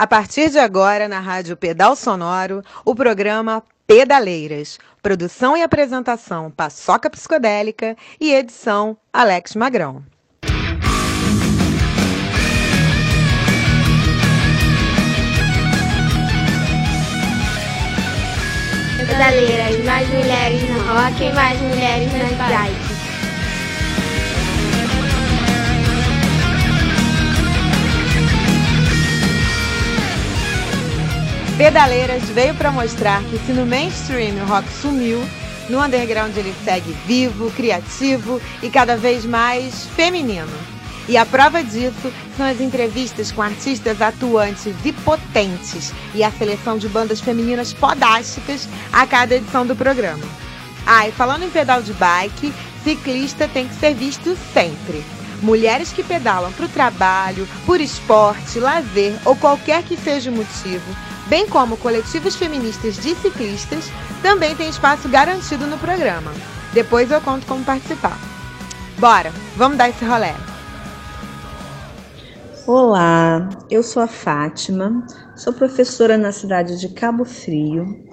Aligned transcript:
A 0.00 0.06
partir 0.06 0.48
de 0.48 0.58
agora, 0.58 1.06
na 1.06 1.20
Rádio 1.20 1.54
Pedal 1.58 1.94
Sonoro, 1.94 2.62
o 2.86 2.94
programa 2.94 3.62
Pedaleiras. 3.86 4.78
Produção 5.02 5.54
e 5.54 5.62
apresentação 5.62 6.50
Paçoca 6.50 7.10
Psicodélica 7.10 7.94
e 8.18 8.32
edição 8.32 8.96
Alex 9.12 9.54
Magrão. 9.54 10.02
Pedaleiras, 19.06 19.84
mais 19.84 20.08
mulheres 20.08 20.62
no 20.62 20.78
rock, 20.78 21.30
mais 21.34 21.60
mulheres 21.60 22.10
nas 22.14 22.48
bikes. 22.48 22.89
Pedaleiras 31.60 32.22
veio 32.30 32.54
para 32.54 32.72
mostrar 32.72 33.22
que 33.24 33.38
se 33.40 33.52
no 33.52 33.66
mainstream 33.66 34.34
o 34.42 34.46
rock 34.46 34.66
sumiu, 34.80 35.22
no 35.68 35.78
underground 35.78 36.34
ele 36.34 36.54
segue 36.64 36.90
vivo, 37.06 37.50
criativo 37.50 38.40
e 38.62 38.70
cada 38.70 38.96
vez 38.96 39.26
mais 39.26 39.84
feminino. 39.94 40.48
E 41.06 41.18
a 41.18 41.26
prova 41.26 41.62
disso 41.62 42.10
são 42.34 42.46
as 42.46 42.62
entrevistas 42.62 43.30
com 43.30 43.42
artistas 43.42 44.00
atuantes 44.00 44.74
e 44.82 44.90
potentes 44.90 45.92
e 46.14 46.24
a 46.24 46.30
seleção 46.30 46.78
de 46.78 46.88
bandas 46.88 47.20
femininas 47.20 47.74
podásticas 47.74 48.66
a 48.90 49.06
cada 49.06 49.34
edição 49.34 49.66
do 49.66 49.76
programa. 49.76 50.24
Ah, 50.86 51.08
e 51.08 51.12
falando 51.12 51.42
em 51.42 51.50
pedal 51.50 51.82
de 51.82 51.92
bike, 51.92 52.54
ciclista 52.82 53.46
tem 53.46 53.68
que 53.68 53.74
ser 53.74 53.92
visto 53.94 54.34
sempre. 54.54 55.04
Mulheres 55.42 55.92
que 55.92 56.02
pedalam 56.02 56.52
para 56.52 56.64
o 56.64 56.70
trabalho, 56.70 57.46
por 57.66 57.82
esporte, 57.82 58.58
lazer 58.58 59.14
ou 59.26 59.36
qualquer 59.36 59.82
que 59.82 59.96
seja 59.96 60.30
o 60.30 60.34
motivo, 60.34 60.96
bem 61.30 61.46
como 61.46 61.76
coletivos 61.76 62.34
feministas 62.34 62.96
de 62.96 63.14
ciclistas, 63.14 63.84
também 64.20 64.56
tem 64.56 64.68
espaço 64.68 65.08
garantido 65.08 65.64
no 65.64 65.78
programa. 65.78 66.32
Depois 66.74 67.08
eu 67.08 67.20
conto 67.20 67.46
como 67.46 67.64
participar. 67.64 68.18
Bora, 68.98 69.32
vamos 69.56 69.78
dar 69.78 69.88
esse 69.88 70.04
rolê. 70.04 70.32
Olá, 72.66 73.48
eu 73.70 73.82
sou 73.82 74.02
a 74.02 74.08
Fátima, 74.08 75.06
sou 75.36 75.52
professora 75.52 76.18
na 76.18 76.32
cidade 76.32 76.78
de 76.80 76.88
Cabo 76.88 77.24
Frio 77.24 78.04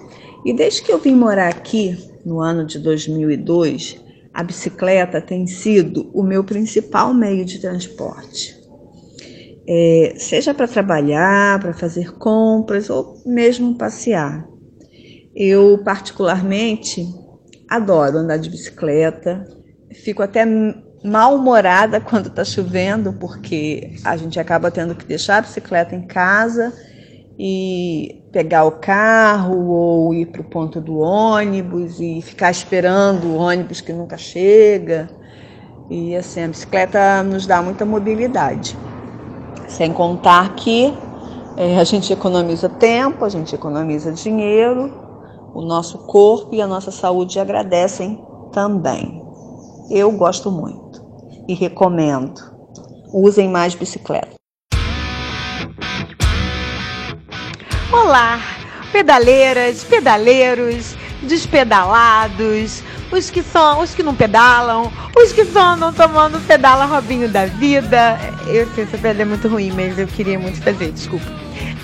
e 0.44 0.52
desde 0.52 0.82
que 0.82 0.92
eu 0.92 0.98
vim 0.98 1.16
morar 1.16 1.48
aqui, 1.48 1.98
no 2.24 2.40
ano 2.40 2.64
de 2.64 2.78
2002, 2.78 4.00
a 4.32 4.44
bicicleta 4.44 5.20
tem 5.20 5.44
sido 5.46 6.08
o 6.14 6.22
meu 6.22 6.44
principal 6.44 7.12
meio 7.12 7.44
de 7.44 7.58
transporte 7.58 8.57
é, 9.70 10.14
seja 10.16 10.54
para 10.54 10.66
trabalhar, 10.66 11.60
para 11.60 11.74
fazer 11.74 12.14
compras 12.14 12.88
ou 12.88 13.20
mesmo 13.26 13.76
passear. 13.76 14.48
Eu, 15.36 15.76
particularmente, 15.84 17.06
adoro 17.68 18.16
andar 18.16 18.38
de 18.38 18.48
bicicleta, 18.48 19.46
fico 20.02 20.22
até 20.22 20.46
mal-humorada 21.04 22.00
quando 22.00 22.28
está 22.28 22.46
chovendo, 22.46 23.12
porque 23.12 23.92
a 24.02 24.16
gente 24.16 24.40
acaba 24.40 24.70
tendo 24.70 24.94
que 24.94 25.04
deixar 25.04 25.36
a 25.36 25.42
bicicleta 25.42 25.94
em 25.94 26.06
casa 26.06 26.72
e 27.38 28.24
pegar 28.32 28.64
o 28.64 28.72
carro 28.72 29.68
ou 29.68 30.14
ir 30.14 30.26
para 30.26 30.40
o 30.40 30.44
ponto 30.44 30.80
do 30.80 30.96
ônibus 30.98 32.00
e 32.00 32.22
ficar 32.22 32.50
esperando 32.50 33.26
o 33.26 33.36
ônibus 33.36 33.82
que 33.82 33.92
nunca 33.92 34.16
chega. 34.16 35.10
E 35.90 36.16
assim, 36.16 36.42
a 36.42 36.48
bicicleta 36.48 37.22
nos 37.22 37.46
dá 37.46 37.60
muita 37.60 37.84
mobilidade. 37.84 38.87
Sem 39.68 39.92
contar 39.92 40.54
que 40.54 40.92
é, 41.56 41.78
a 41.78 41.84
gente 41.84 42.12
economiza 42.12 42.68
tempo, 42.68 43.24
a 43.24 43.28
gente 43.28 43.54
economiza 43.54 44.10
dinheiro, 44.10 44.92
o 45.54 45.60
nosso 45.60 45.98
corpo 45.98 46.54
e 46.54 46.62
a 46.62 46.66
nossa 46.66 46.90
saúde 46.90 47.38
agradecem 47.38 48.24
também. 48.52 49.22
Eu 49.90 50.10
gosto 50.12 50.50
muito 50.50 51.02
e 51.46 51.54
recomendo. 51.54 52.40
Usem 53.12 53.48
mais 53.48 53.74
bicicleta. 53.74 54.34
Olá, 57.92 58.38
pedaleiras, 58.92 59.84
pedaleiros, 59.84 60.94
despedalados, 61.22 62.82
os 63.10 63.30
que 63.30 63.42
são, 63.42 63.80
os 63.80 63.94
que 63.94 64.02
não 64.02 64.14
pedalam, 64.14 64.92
os 65.16 65.32
que 65.32 65.44
só 65.44 65.60
andam 65.60 65.92
tomando 65.92 66.40
pedala 66.46 66.84
Robinho 66.84 67.28
da 67.28 67.46
vida. 67.46 68.18
Eu 68.46 68.68
sei, 68.74 68.84
essa 68.84 68.98
pedra 68.98 69.22
é 69.22 69.24
muito 69.24 69.48
ruim, 69.48 69.72
mas 69.72 69.98
eu 69.98 70.06
queria 70.06 70.38
muito 70.38 70.62
fazer, 70.62 70.92
desculpa. 70.92 71.26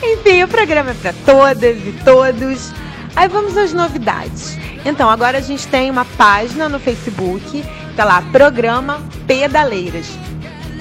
Enfim, 0.02 0.42
o 0.42 0.48
programa 0.48 0.90
é 0.90 0.94
para 0.94 1.14
todas 1.24 1.76
e 1.76 1.94
todos. 2.04 2.72
Aí 3.16 3.28
vamos 3.28 3.56
às 3.56 3.72
novidades. 3.72 4.58
Então, 4.84 5.08
agora 5.08 5.38
a 5.38 5.40
gente 5.40 5.66
tem 5.68 5.90
uma 5.90 6.04
página 6.04 6.68
no 6.68 6.78
Facebook, 6.78 7.64
tá 7.96 8.04
lá, 8.04 8.22
Programa 8.32 9.00
Pedaleiras. 9.26 10.06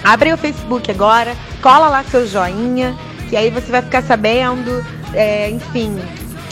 Abre 0.04 0.34
o 0.34 0.38
Facebook 0.38 0.92
agora, 0.92 1.36
cola 1.62 1.88
lá 1.88 2.04
seu 2.04 2.28
joinha, 2.28 2.94
que 3.30 3.38
aí 3.38 3.50
você 3.50 3.72
vai 3.72 3.82
ficar 3.82 4.04
sabendo, 4.04 4.86
é, 5.14 5.50
enfim, 5.50 5.98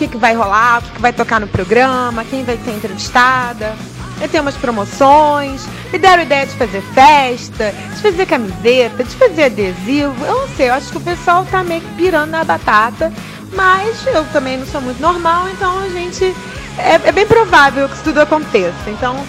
que, 0.02 0.08
que 0.08 0.18
vai 0.18 0.34
rolar, 0.34 0.80
o 0.80 0.82
que, 0.82 0.92
que 0.92 1.02
vai 1.02 1.14
tocar 1.14 1.40
no 1.40 1.48
programa, 1.48 2.24
quem 2.26 2.44
vai 2.44 2.58
ser 2.58 2.72
entrevistada. 2.72 3.76
Eu 4.20 4.30
tenho 4.30 4.44
umas 4.44 4.56
promoções, 4.56 5.68
me 5.92 6.00
deram 6.00 6.24
ideia 6.24 6.46
de 6.46 6.54
fazer 6.54 6.82
festa, 6.94 7.74
de 7.96 8.02
fazer 8.02 8.26
camiseta, 8.26 9.04
de 9.04 9.16
fazer 9.16 9.44
adesivo. 9.46 10.26
Eu 10.26 10.42
não 10.42 10.48
sei, 10.56 10.70
eu 10.70 10.74
acho 10.74 10.92
que 10.92 10.98
o 10.98 11.02
pessoal 11.02 11.46
tá 11.50 11.64
meio 11.64 11.82
que 11.82 11.96
pirando 11.96 12.32
na 12.32 12.44
batata, 12.44 13.12
mas 13.54 14.06
eu 14.08 14.24
também 14.26 14.58
não 14.58 14.66
sou 14.66 14.82
muito 14.82 15.02
normal, 15.02 15.48
então 15.50 15.80
a 15.80 15.90
gente. 15.90 16.36
É, 16.78 17.10
é 17.10 17.12
bem 17.12 17.26
provável 17.26 17.88
que 17.88 17.96
isso 17.96 18.04
tudo 18.04 18.22
aconteça. 18.22 18.74
Então, 18.88 19.24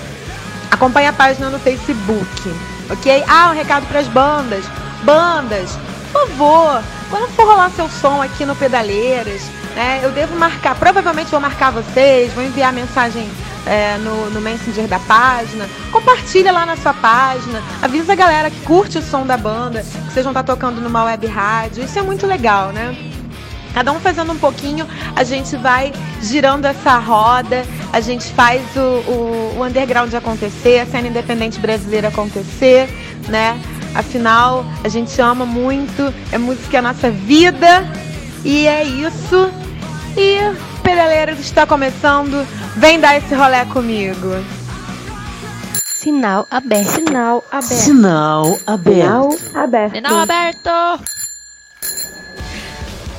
acompanhe 0.71 1.09
a 1.09 1.12
página 1.12 1.50
no 1.50 1.59
Facebook, 1.59 2.54
ok? 2.89 3.25
Ah, 3.27 3.50
um 3.50 3.54
recado 3.54 3.87
para 3.87 4.00
as 4.00 4.09
bandas. 4.09 4.65
Bandas, 5.03 5.77
por 6.12 6.28
favor, 6.28 6.83
quando 7.10 7.28
for 7.31 7.47
rolar 7.47 7.71
seu 7.71 7.89
som 7.89 8.22
aqui 8.22 8.47
no 8.47 8.54
Pedaleiras, 8.54 9.43
né, 9.75 10.00
eu 10.03 10.10
devo 10.10 10.37
marcar, 10.37 10.75
provavelmente 10.75 11.31
vou 11.31 11.41
marcar 11.41 11.71
vocês, 11.71 12.33
vou 12.33 12.44
enviar 12.44 12.72
mensagem 12.72 13.31
é, 13.66 13.97
no, 13.99 14.31
no 14.31 14.41
Messenger 14.41 14.87
da 14.87 14.99
página, 14.99 15.69
compartilha 15.91 16.53
lá 16.53 16.66
na 16.66 16.77
sua 16.77 16.93
página, 16.93 17.62
avisa 17.81 18.12
a 18.12 18.16
galera 18.16 18.50
que 18.50 18.60
curte 18.60 18.99
o 18.99 19.03
som 19.03 19.27
da 19.27 19.37
banda, 19.37 19.83
que 19.83 20.12
vocês 20.12 20.25
vão 20.25 20.33
estar 20.33 20.43
tocando 20.43 20.81
numa 20.81 21.05
web 21.05 21.27
rádio, 21.27 21.84
isso 21.84 21.99
é 21.99 22.03
muito 22.03 22.27
legal, 22.27 22.72
né? 22.72 22.97
Cada 23.72 23.91
um 23.91 24.00
fazendo 24.00 24.33
um 24.33 24.38
pouquinho, 24.38 24.87
a 25.16 25.25
gente 25.25 25.56
vai 25.56 25.93
girando 26.21 26.66
essa 26.66 26.99
roda, 26.99 27.65
a 27.91 28.00
gente 28.00 28.27
faz 28.33 28.60
o, 28.77 28.81
o, 28.81 29.54
o 29.59 29.65
underground 29.65 30.12
acontecer, 30.12 30.81
a 30.81 30.87
cena 30.87 31.09
independente 31.09 31.59
brasileira 31.59 32.09
acontecer, 32.09 32.89
né? 33.28 33.59
Afinal, 33.94 34.65
a 34.84 34.89
gente 34.89 35.19
ama 35.21 35.47
muito, 35.47 36.12
é 36.31 36.37
música 36.37 36.77
é 36.77 36.81
a 36.81 36.83
nossa 36.83 37.10
vida. 37.10 37.87
E 38.44 38.66
é 38.66 38.83
isso. 38.84 39.62
E 40.17 40.39
Pedaleiro 40.83 41.33
está 41.33 41.67
começando. 41.67 42.47
Vem 42.77 43.00
dar 43.00 43.17
esse 43.17 43.34
rolé 43.34 43.65
comigo. 43.67 44.28
Sinal 45.95 46.47
aberto. 46.50 46.89
Sinal 46.89 47.45
aberto. 47.50 47.73
Sinal 47.73 48.59
aberto. 48.67 49.33
Sinal 49.39 49.62
aberto. 49.62 49.95
Sinal 49.95 50.19
aberto. 50.19 50.71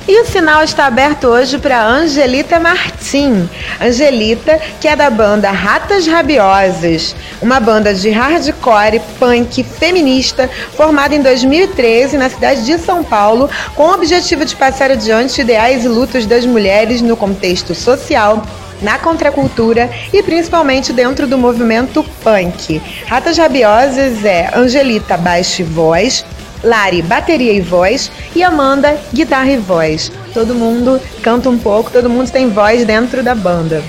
E 0.06 0.20
o 0.22 0.26
sinal 0.26 0.62
está 0.62 0.86
aberto 0.86 1.28
hoje 1.28 1.58
para 1.58 1.82
Angelita 1.82 2.60
Martim. 2.60 3.50
Angelita, 3.82 4.60
que 4.82 4.86
é 4.86 4.98
da 4.98 5.10
banda 5.10 5.50
Ratas 5.50 6.06
Rabiosas, 6.06 7.16
uma 7.42 7.58
banda 7.58 7.94
de 7.94 8.10
hardcore 8.10 9.02
punk 9.18 9.64
feminista 9.64 10.50
formada 10.76 11.16
em 11.16 11.22
2013 11.22 12.18
na 12.18 12.30
cidade 12.30 12.66
de 12.66 12.78
São 12.80 13.02
Paulo, 13.02 13.50
com 13.76 13.84
o 13.84 13.94
objetivo 13.94 14.44
de 14.44 14.58
passar 14.58 14.92
adiante 14.92 15.40
ideais 15.40 15.86
e 15.86 15.88
lutas 15.88 16.26
das 16.26 16.46
mulheres 16.46 17.02
no 17.02 17.16
contexto 17.16 17.74
social, 17.74 18.46
na 18.82 19.00
contracultura 19.00 19.90
e 20.12 20.22
principalmente 20.22 20.92
dentro 20.92 21.26
do 21.26 21.38
movimento 21.38 22.04
punk. 22.22 22.82
Ratas 23.08 23.38
Rabiosas 23.38 24.26
é 24.26 24.52
Angelita 24.54 25.16
baixo 25.16 25.62
e 25.62 25.64
voz, 25.64 26.26
Lari, 26.64 27.02
bateria 27.02 27.52
e 27.52 27.62
voz, 27.62 28.12
e 28.36 28.42
Amanda, 28.42 28.98
guitarra 29.14 29.52
e 29.52 29.58
voz. 29.58 30.12
Todo 30.34 30.56
mundo 30.56 31.00
canta 31.22 31.50
um 31.50 31.58
pouco, 31.58 31.92
todo 31.92 32.10
mundo 32.10 32.32
tem 32.32 32.50
voz 32.50 32.86
dentro 32.86 33.22
da 33.22 33.36
banda. 33.36 33.84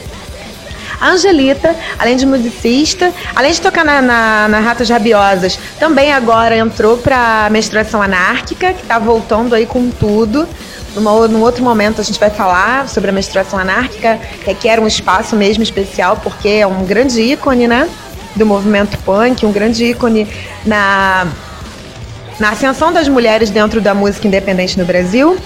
A 1.00 1.10
Angelita, 1.10 1.74
além 1.98 2.16
de 2.16 2.24
musicista, 2.24 3.12
além 3.34 3.52
de 3.52 3.60
tocar 3.60 3.84
na, 3.84 4.00
na, 4.00 4.48
na 4.48 4.60
Ratas 4.60 4.88
Rabiosas, 4.88 5.58
também 5.78 6.12
agora 6.12 6.56
entrou 6.56 6.96
para 6.96 7.48
Menstruação 7.50 8.00
Anárquica, 8.00 8.72
que 8.72 8.82
está 8.82 8.98
voltando 8.98 9.54
aí 9.54 9.66
com 9.66 9.90
tudo. 9.90 10.48
Numa, 10.94 11.26
num 11.28 11.42
outro 11.42 11.62
momento 11.62 12.00
a 12.00 12.04
gente 12.04 12.18
vai 12.18 12.30
falar 12.30 12.88
sobre 12.88 13.10
a 13.10 13.12
menstruação 13.12 13.58
anárquica, 13.58 14.18
que 14.40 14.46
requer 14.46 14.78
um 14.78 14.86
espaço 14.86 15.34
mesmo 15.34 15.62
especial, 15.62 16.20
porque 16.22 16.48
é 16.48 16.66
um 16.66 16.84
grande 16.84 17.20
ícone, 17.20 17.66
né? 17.66 17.88
Do 18.36 18.46
movimento 18.46 18.96
punk, 18.98 19.44
um 19.44 19.52
grande 19.52 19.84
ícone 19.84 20.28
na 20.64 21.26
na 22.38 22.50
ascensão 22.50 22.92
das 22.92 23.08
mulheres 23.08 23.50
dentro 23.50 23.80
da 23.80 23.94
música 23.94 24.26
independente 24.26 24.78
no 24.78 24.84
Brasil. 24.84 25.36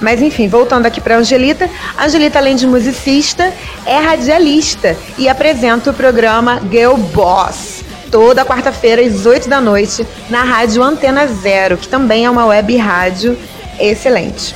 Mas 0.00 0.20
enfim, 0.20 0.48
voltando 0.48 0.86
aqui 0.86 1.00
para 1.00 1.16
Angelita, 1.16 1.70
Angelita, 1.98 2.38
além 2.38 2.56
de 2.56 2.66
musicista, 2.66 3.52
é 3.86 3.98
radialista 3.98 4.96
e 5.16 5.28
apresenta 5.28 5.90
o 5.90 5.94
programa 5.94 6.60
Girl 6.70 6.96
Boss. 6.96 7.82
Toda 8.10 8.44
quarta-feira, 8.44 9.02
às 9.02 9.26
8 9.26 9.48
da 9.48 9.60
noite, 9.60 10.06
na 10.28 10.42
rádio 10.42 10.82
Antena 10.82 11.26
Zero, 11.26 11.76
que 11.76 11.88
também 11.88 12.26
é 12.26 12.30
uma 12.30 12.46
web 12.46 12.76
rádio 12.76 13.38
excelente. 13.78 14.54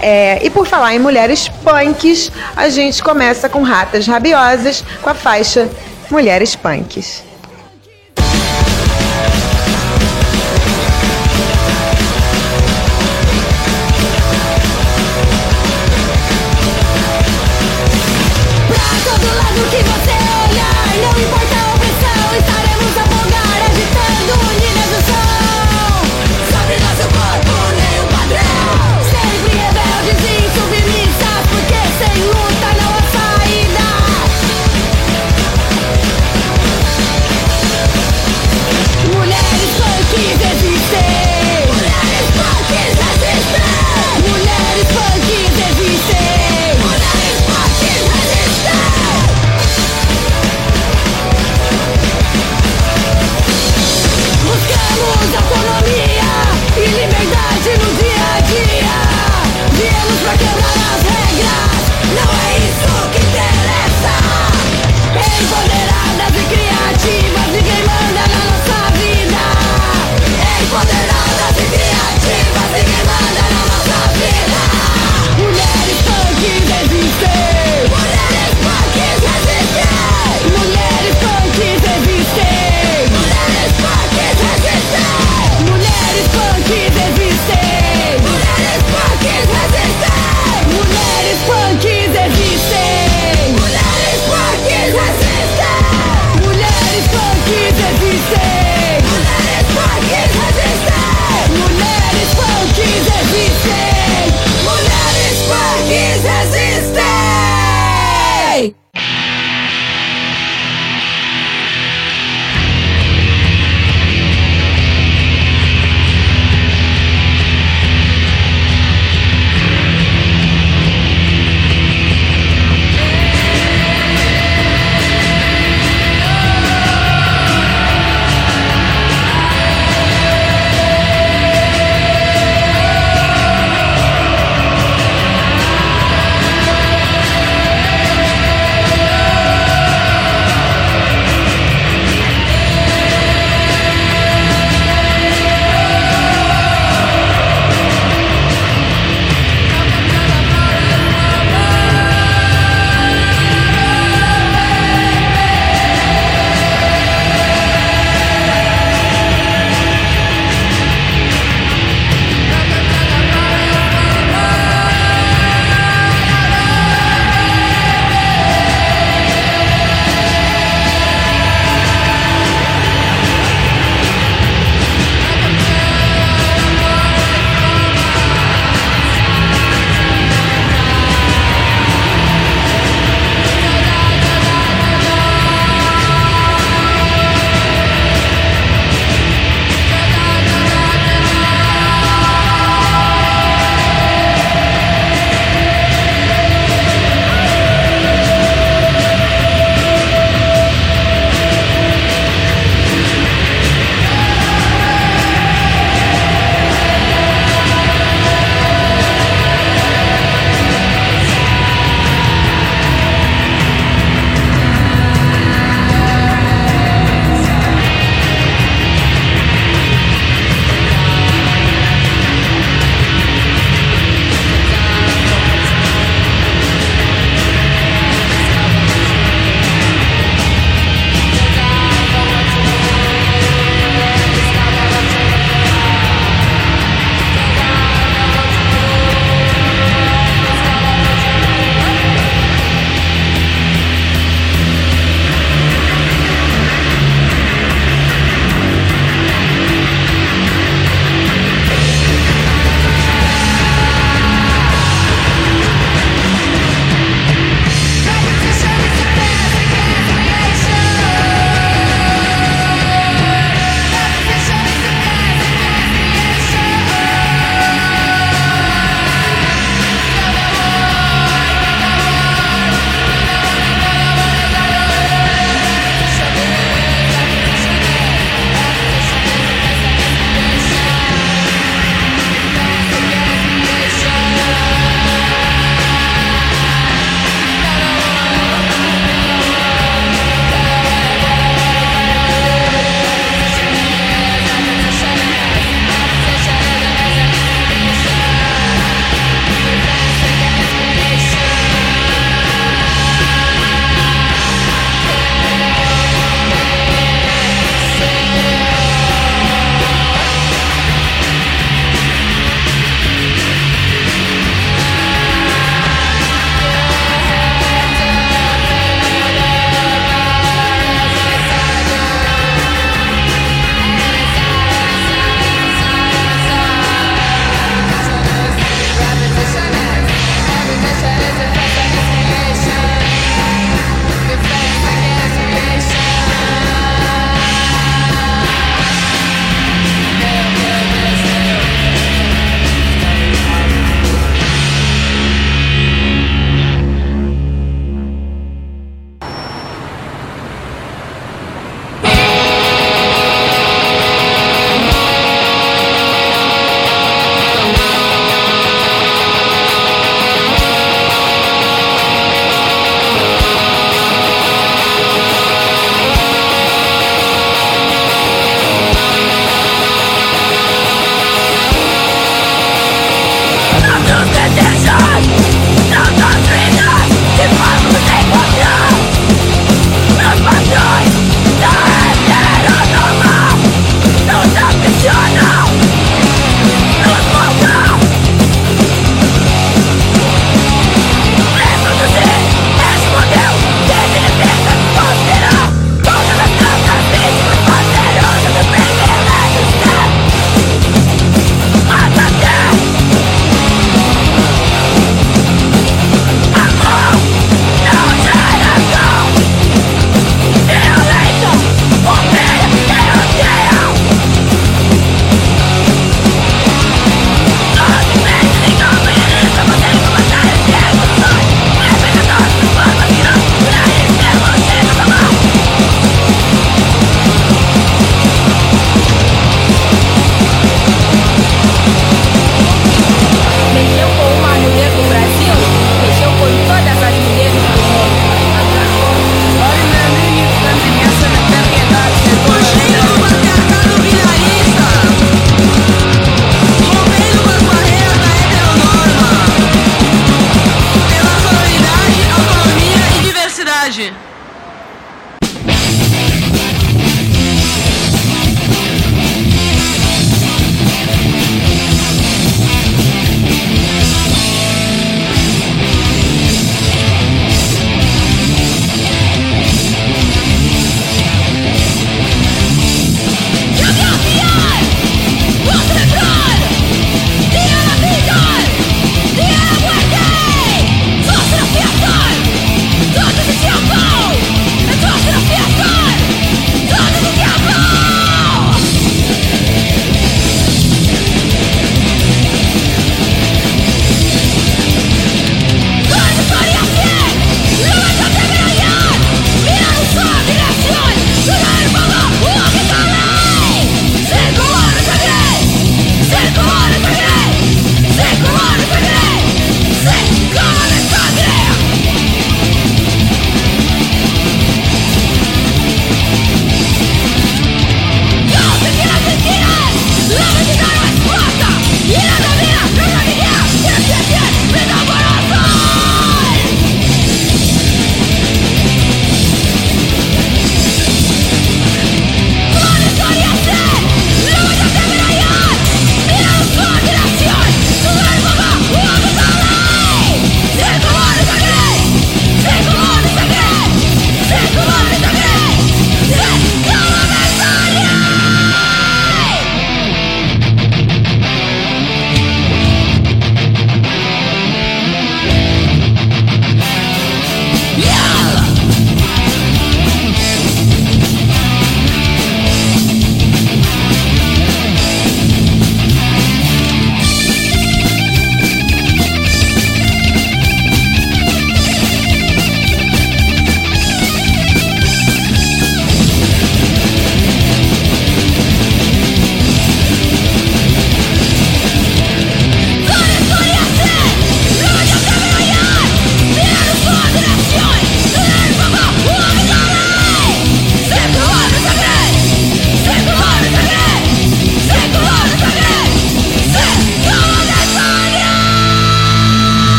É, 0.00 0.44
e 0.44 0.50
por 0.50 0.66
falar 0.66 0.94
em 0.94 0.98
mulheres 0.98 1.48
punks, 1.48 2.30
a 2.54 2.68
gente 2.68 3.02
começa 3.02 3.48
com 3.48 3.62
Ratas 3.62 4.06
Rabiosas, 4.06 4.84
com 5.00 5.10
a 5.10 5.14
faixa 5.14 5.68
Mulheres 6.10 6.54
Punks. 6.54 7.24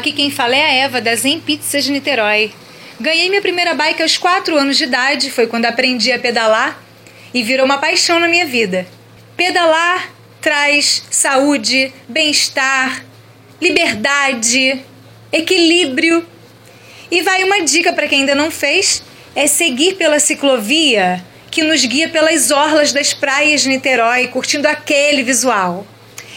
Quem 0.00 0.30
fala 0.30 0.56
é 0.56 0.64
a 0.64 0.72
Eva, 0.84 1.00
da 1.00 1.14
Zen 1.14 1.40
Pizzas 1.40 1.88
Niterói. 1.88 2.52
Ganhei 3.00 3.28
minha 3.28 3.42
primeira 3.42 3.74
bike 3.74 4.02
aos 4.02 4.16
4 4.16 4.56
anos 4.56 4.76
de 4.76 4.84
idade, 4.84 5.30
foi 5.30 5.46
quando 5.46 5.66
aprendi 5.66 6.12
a 6.12 6.18
pedalar 6.18 6.82
e 7.32 7.42
virou 7.42 7.66
uma 7.66 7.78
paixão 7.78 8.18
na 8.18 8.28
minha 8.28 8.46
vida. 8.46 8.86
Pedalar 9.36 10.10
traz 10.40 11.04
saúde, 11.10 11.92
bem-estar, 12.08 13.04
liberdade, 13.60 14.80
equilíbrio. 15.32 16.26
E 17.10 17.22
vai 17.22 17.44
uma 17.44 17.62
dica 17.62 17.92
para 17.92 18.08
quem 18.08 18.20
ainda 18.20 18.34
não 18.34 18.50
fez: 18.50 19.02
é 19.34 19.46
seguir 19.46 19.94
pela 19.94 20.18
ciclovia 20.18 21.24
que 21.50 21.62
nos 21.62 21.84
guia 21.84 22.08
pelas 22.08 22.50
orlas 22.50 22.92
das 22.92 23.14
praias 23.14 23.62
de 23.62 23.68
Niterói, 23.68 24.28
curtindo 24.28 24.68
aquele 24.68 25.22
visual. 25.22 25.86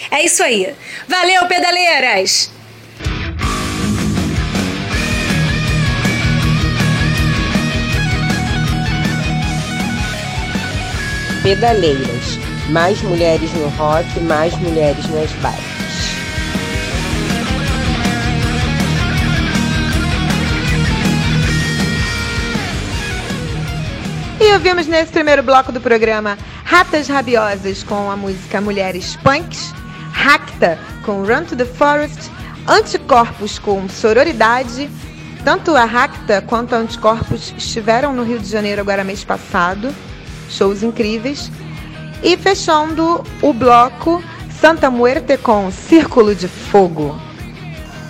É 0.09 0.23
isso 0.23 0.41
aí. 0.41 0.73
Valeu, 1.07 1.45
pedaleiras! 1.47 2.51
Pedaleiras. 11.51 12.39
Mais 12.69 13.01
mulheres 13.01 13.51
no 13.51 13.67
rock, 13.71 14.07
mais 14.21 14.55
mulheres 14.59 15.05
nas 15.09 15.29
bikes. 15.33 16.15
E 24.39 24.53
ouvimos 24.53 24.87
nesse 24.87 25.11
primeiro 25.11 25.43
bloco 25.43 25.73
do 25.73 25.81
programa 25.81 26.37
Ratas 26.63 27.09
Rabiosas 27.09 27.83
com 27.83 28.09
a 28.09 28.15
música 28.15 28.61
Mulheres 28.61 29.17
Punks, 29.17 29.73
Racta 30.13 30.79
com 31.03 31.21
Run 31.25 31.43
to 31.43 31.57
the 31.57 31.65
Forest, 31.65 32.31
Anticorpos 32.65 33.59
com 33.59 33.89
Sororidade. 33.89 34.89
Tanto 35.43 35.75
a 35.75 35.83
Racta 35.83 36.41
quanto 36.41 36.75
a 36.75 36.77
Anticorpos 36.77 37.53
estiveram 37.57 38.13
no 38.13 38.23
Rio 38.23 38.39
de 38.39 38.47
Janeiro 38.47 38.79
agora 38.79 39.03
mês 39.03 39.25
passado 39.25 39.93
shows 40.51 40.83
incríveis. 40.83 41.51
E 42.23 42.37
fechando 42.37 43.23
o 43.41 43.53
bloco, 43.53 44.23
Santa 44.59 44.91
Muerte 44.91 45.37
com 45.37 45.71
Círculo 45.71 46.35
de 46.35 46.47
Fogo. 46.47 47.19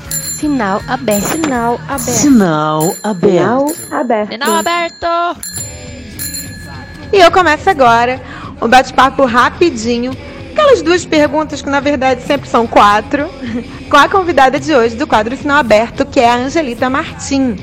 Sinal 0.09 0.81
aberto. 0.87 1.27
Sinal 1.27 1.79
aberto. 1.87 2.09
Sinal 2.09 2.95
aberto. 3.03 3.93
aberto. 3.93 4.31
Sinal 4.31 4.55
aberto. 4.55 5.07
E 7.13 7.19
eu 7.19 7.31
começo 7.31 7.69
agora 7.69 8.19
um 8.61 8.67
bate-papo 8.67 9.25
rapidinho. 9.25 10.11
Aquelas 10.51 10.81
duas 10.81 11.05
perguntas 11.05 11.61
que 11.61 11.69
na 11.69 11.79
verdade 11.79 12.21
sempre 12.23 12.49
são 12.49 12.67
quatro, 12.67 13.29
com 13.89 13.97
a 13.97 14.09
convidada 14.09 14.59
de 14.59 14.73
hoje 14.73 14.95
do 14.95 15.07
quadro 15.07 15.35
Sinal 15.37 15.57
Aberto, 15.57 16.05
que 16.05 16.19
é 16.19 16.29
a 16.29 16.35
Angelita 16.35 16.89
Martim, 16.89 17.55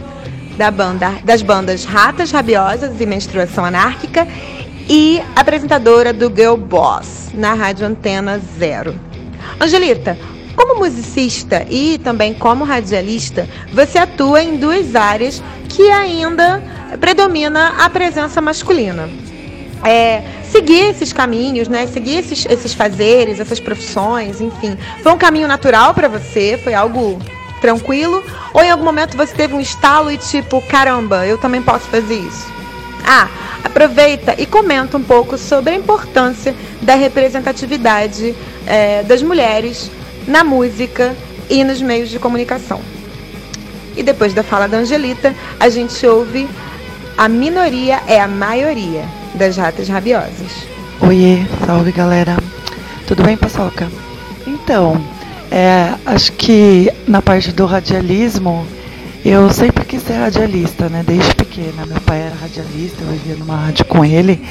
da 0.57 0.71
banda, 0.71 1.15
das 1.25 1.43
bandas 1.43 1.85
Ratas 1.85 2.31
Rabiosas 2.31 3.01
e 3.01 3.07
Menstruação 3.07 3.65
Anárquica, 3.65 4.27
e 4.89 5.23
apresentadora 5.37 6.13
do 6.13 6.33
Girl 6.35 6.57
Boss, 6.57 7.29
na 7.35 7.53
Rádio 7.53 7.87
Antena 7.87 8.41
Zero. 8.59 8.99
Angelita, 9.61 10.19
como 10.57 10.77
musicista 10.77 11.65
e 11.69 11.99
também 11.99 12.33
como 12.33 12.65
radialista, 12.65 13.49
você 13.73 13.99
atua 13.99 14.43
em 14.43 14.57
duas 14.57 14.97
áreas 14.97 15.43
que 15.69 15.91
ainda 15.91 16.63
predomina 17.01 17.75
a 17.79 17.91
presença 17.91 18.41
masculina. 18.41 19.09
É, 19.85 20.23
seguir 20.51 20.87
esses 20.87 21.13
caminhos, 21.13 21.69
né? 21.69 21.87
Seguir 21.87 22.19
esses, 22.19 22.47
esses 22.47 22.75
fazeres, 22.75 23.39
essas 23.39 23.61
profissões, 23.61 24.41
enfim. 24.41 24.77
Foi 25.03 25.13
um 25.13 25.19
caminho 25.19 25.47
natural 25.47 25.95
para 25.95 26.09
você? 26.09 26.59
Foi 26.65 26.75
algo 26.75 27.19
tranquilo? 27.61 28.25
Ou 28.53 28.63
em 28.63 28.71
algum 28.71 28.85
momento 28.85 29.17
você 29.17 29.35
teve 29.35 29.55
um 29.55 29.61
estalo 29.61 30.11
e 30.11 30.19
tipo, 30.19 30.61
caramba, 30.63 31.27
eu 31.27 31.39
também 31.39 31.63
posso 31.63 31.87
fazer 31.87 32.17
isso? 32.17 32.58
Ah, 33.05 33.29
aproveita 33.65 34.35
e 34.39 34.47
comenta 34.47 34.97
um 34.97 35.03
pouco 35.03 35.39
sobre 35.39 35.73
a 35.73 35.77
importância 35.77 36.55
da 36.83 36.95
representatividade 36.95 38.35
é, 38.67 39.03
das 39.03 39.23
mulheres 39.23 39.91
na 40.27 40.45
música 40.45 41.15
e 41.49 41.65
nos 41.65 41.81
meios 41.81 42.11
de 42.11 42.19
comunicação. 42.19 42.81
E 43.97 44.03
depois 44.03 44.33
da 44.35 44.43
fala 44.43 44.69
da 44.69 44.79
Angelita, 44.79 45.35
a 45.59 45.69
gente 45.69 46.07
ouve 46.07 46.49
A 47.17 47.29
Minoria 47.29 48.01
é 48.07 48.21
a 48.21 48.29
Maioria, 48.29 49.05
das 49.35 49.57
Ratas 49.57 49.89
Rabiosas. 49.89 50.67
Oiê, 51.01 51.47
salve 51.67 51.93
galera. 51.93 52.37
Tudo 53.07 53.23
bem, 53.23 53.37
Paçoca? 53.37 53.91
Então, 54.47 55.01
é, 55.51 55.95
acho 56.05 56.33
que 56.33 56.93
na 57.07 57.23
parte 57.23 57.53
do 57.53 57.65
radialismo, 57.65 58.67
eu 59.29 59.51
sempre 59.51 59.85
quis 59.85 60.03
ser 60.03 60.15
radialista, 60.15 60.89
né? 60.89 61.03
Desde 61.07 61.35
pequena. 61.35 61.85
Meu 61.85 62.01
pai 62.01 62.23
era 62.23 62.35
radialista, 62.35 63.03
eu 63.03 63.09
vivia 63.09 63.37
numa 63.37 63.57
rádio 63.57 63.85
com 63.85 64.05
ele. 64.05 64.43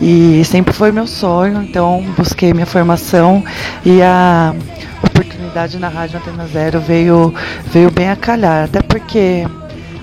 E 0.00 0.44
sempre 0.44 0.72
foi 0.72 0.92
meu 0.92 1.06
sonho, 1.06 1.62
então 1.62 2.04
busquei 2.16 2.52
minha 2.52 2.66
formação 2.66 3.44
e 3.84 4.00
a 4.02 4.54
oportunidade 5.02 5.78
na 5.78 5.88
Rádio 5.88 6.18
Antena 6.18 6.46
Zero 6.46 6.80
veio, 6.80 7.34
veio 7.66 7.90
bem 7.90 8.10
a 8.10 8.16
calhar. 8.16 8.64
Até 8.64 8.80
porque 8.82 9.46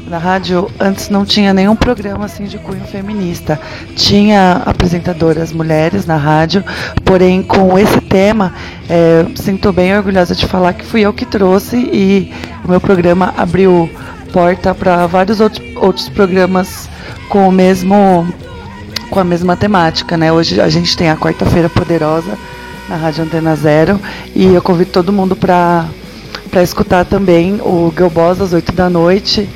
na 0.08 0.18
rádio 0.18 0.72
antes 0.80 1.10
não 1.10 1.26
tinha 1.26 1.54
nenhum 1.54 1.76
programa 1.76 2.26
assim 2.26 2.46
de 2.46 2.58
cunho 2.58 2.86
feminista. 2.86 3.60
Tinha 3.96 4.62
apresentadoras 4.66 5.52
mulheres 5.52 6.06
na 6.06 6.16
rádio, 6.16 6.64
porém 7.04 7.44
com 7.44 7.78
esse 7.78 8.00
tema, 8.02 8.54
é, 8.90 9.26
sinto 9.36 9.72
bem 9.74 9.96
orgulhosa 9.96 10.34
de 10.34 10.46
falar 10.46 10.74
que 10.74 10.86
fui 10.86 11.02
eu 11.02 11.14
que 11.14 11.26
trouxe 11.26 11.78
e 11.78 12.32
o 12.64 12.70
meu 12.70 12.80
programa 12.80 13.34
abriu 13.38 13.90
porta 14.32 14.74
para 14.74 15.06
vários 15.08 15.40
outros, 15.40 15.66
outros 15.76 16.10
programas 16.10 16.90
com 17.30 17.48
o 17.48 17.52
mesmo 17.52 18.28
com 19.10 19.20
a 19.20 19.24
mesma 19.24 19.56
temática, 19.56 20.18
né? 20.18 20.32
Hoje 20.32 20.60
a 20.60 20.68
gente 20.68 20.96
tem 20.98 21.10
a 21.10 21.16
quarta-feira 21.16 21.70
poderosa 21.70 22.38
na 22.90 22.98
Rádio 22.98 23.24
Antena 23.24 23.56
Zero 23.56 24.00
e 24.36 24.46
eu 24.46 24.62
convido 24.62 24.92
todo 24.92 25.14
mundo 25.14 25.36
para 25.36 25.86
para 26.48 26.64
escutar 26.64 27.06
também 27.06 27.60
o 27.62 27.92
Girl 27.96 28.10
Boss 28.10 28.42
às 28.42 28.54
8 28.54 28.72
da 28.72 28.90
noite. 28.90 29.48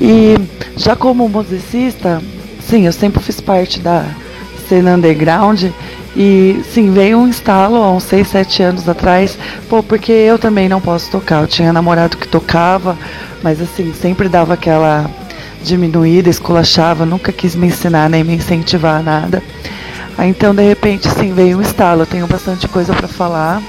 E 0.00 0.36
já 0.76 0.96
como 0.96 1.28
musicista, 1.28 2.22
sim, 2.60 2.86
eu 2.86 2.92
sempre 2.92 3.22
fiz 3.22 3.40
parte 3.40 3.80
da 3.80 4.04
cena 4.68 4.94
underground 4.94 5.64
e 6.16 6.62
sim, 6.72 6.92
veio 6.92 7.18
um 7.18 7.28
instalo 7.28 7.76
há 7.76 7.90
uns 7.90 8.04
6, 8.04 8.28
7 8.28 8.62
anos 8.62 8.88
atrás, 8.88 9.38
pô, 9.68 9.82
porque 9.82 10.12
eu 10.12 10.38
também 10.38 10.68
não 10.68 10.80
posso 10.80 11.10
tocar. 11.10 11.42
Eu 11.42 11.48
tinha 11.48 11.72
namorado 11.72 12.16
que 12.16 12.28
tocava, 12.28 12.96
mas 13.42 13.60
assim, 13.60 13.92
sempre 13.92 14.28
dava 14.28 14.54
aquela 14.54 15.10
diminuída, 15.62 16.28
esculachava, 16.28 17.06
nunca 17.06 17.32
quis 17.32 17.56
me 17.56 17.68
ensinar 17.68 18.08
nem 18.08 18.22
me 18.22 18.34
incentivar 18.34 19.00
a 19.00 19.02
nada. 19.02 19.42
Aí, 20.16 20.30
então, 20.30 20.54
de 20.54 20.62
repente, 20.62 21.08
sim, 21.08 21.32
veio 21.32 21.58
um 21.58 21.62
estalo. 21.62 22.02
Eu 22.02 22.06
tenho 22.06 22.26
bastante 22.26 22.68
coisa 22.68 22.94
para 22.94 23.08
falar. 23.08 23.60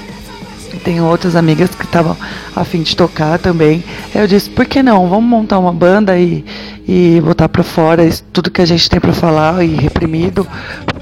Tenho 0.84 1.04
outras 1.04 1.36
amigas 1.36 1.70
que 1.70 1.84
estavam 1.84 2.16
a 2.54 2.64
fim 2.64 2.82
de 2.82 2.96
tocar 2.96 3.38
também. 3.38 3.82
Eu 4.14 4.26
disse, 4.26 4.48
por 4.50 4.66
que 4.66 4.82
não? 4.82 5.08
Vamos 5.08 5.28
montar 5.28 5.58
uma 5.58 5.72
banda 5.72 6.18
e, 6.18 6.44
e 6.86 7.20
botar 7.24 7.48
para 7.48 7.62
fora 7.62 8.04
isso, 8.04 8.24
tudo 8.32 8.50
que 8.50 8.60
a 8.60 8.66
gente 8.66 8.88
tem 8.88 9.00
para 9.00 9.12
falar 9.12 9.64
e 9.64 9.74
reprimido. 9.74 10.46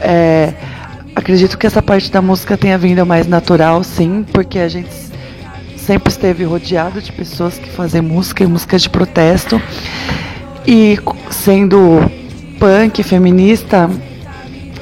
É, 0.00 0.54
acredito 1.14 1.56
que 1.58 1.66
essa 1.66 1.82
parte 1.82 2.10
da 2.10 2.22
música 2.22 2.56
tenha 2.56 2.78
vindo 2.78 3.04
mais 3.04 3.26
natural, 3.26 3.82
sim, 3.84 4.24
porque 4.32 4.58
a 4.58 4.68
gente 4.68 4.90
sempre 5.76 6.10
esteve 6.10 6.44
rodeado 6.44 7.00
de 7.00 7.12
pessoas 7.12 7.58
que 7.58 7.68
fazem 7.68 8.00
música 8.00 8.42
e 8.42 8.46
música 8.46 8.78
de 8.78 8.88
protesto. 8.88 9.60
E 10.66 10.98
sendo 11.30 12.00
punk, 12.58 13.02
feminista, 13.02 13.90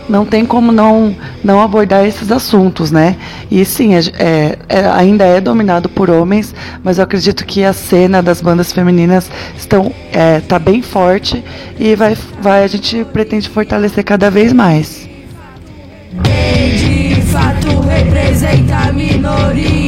não 0.08 0.24
tem 0.24 0.44
como 0.44 0.72
não, 0.72 1.14
não 1.42 1.60
abordar 1.60 2.04
esses 2.04 2.30
assuntos, 2.30 2.90
né? 2.90 3.16
E 3.50 3.64
sim, 3.64 3.94
é, 3.94 4.00
é, 4.18 4.58
é, 4.68 4.86
ainda 4.86 5.24
é 5.24 5.40
dominado 5.40 5.88
por 5.88 6.10
homens, 6.10 6.54
mas 6.82 6.98
eu 6.98 7.04
acredito 7.04 7.44
que 7.44 7.64
a 7.64 7.72
cena 7.72 8.22
das 8.22 8.40
bandas 8.40 8.72
femininas 8.72 9.30
estão 9.56 9.92
é, 10.12 10.40
tá 10.40 10.58
bem 10.58 10.82
forte 10.82 11.42
e 11.78 11.94
vai, 11.94 12.16
vai 12.40 12.64
a 12.64 12.66
gente 12.66 13.04
pretende 13.04 13.48
fortalecer 13.48 14.04
cada 14.04 14.30
vez 14.30 14.52
mais. 14.52 15.08
Quem 16.22 17.14
de 17.14 17.22
fato 17.22 17.80
representa 17.80 18.76
a 18.88 18.92
minoria? 18.92 19.81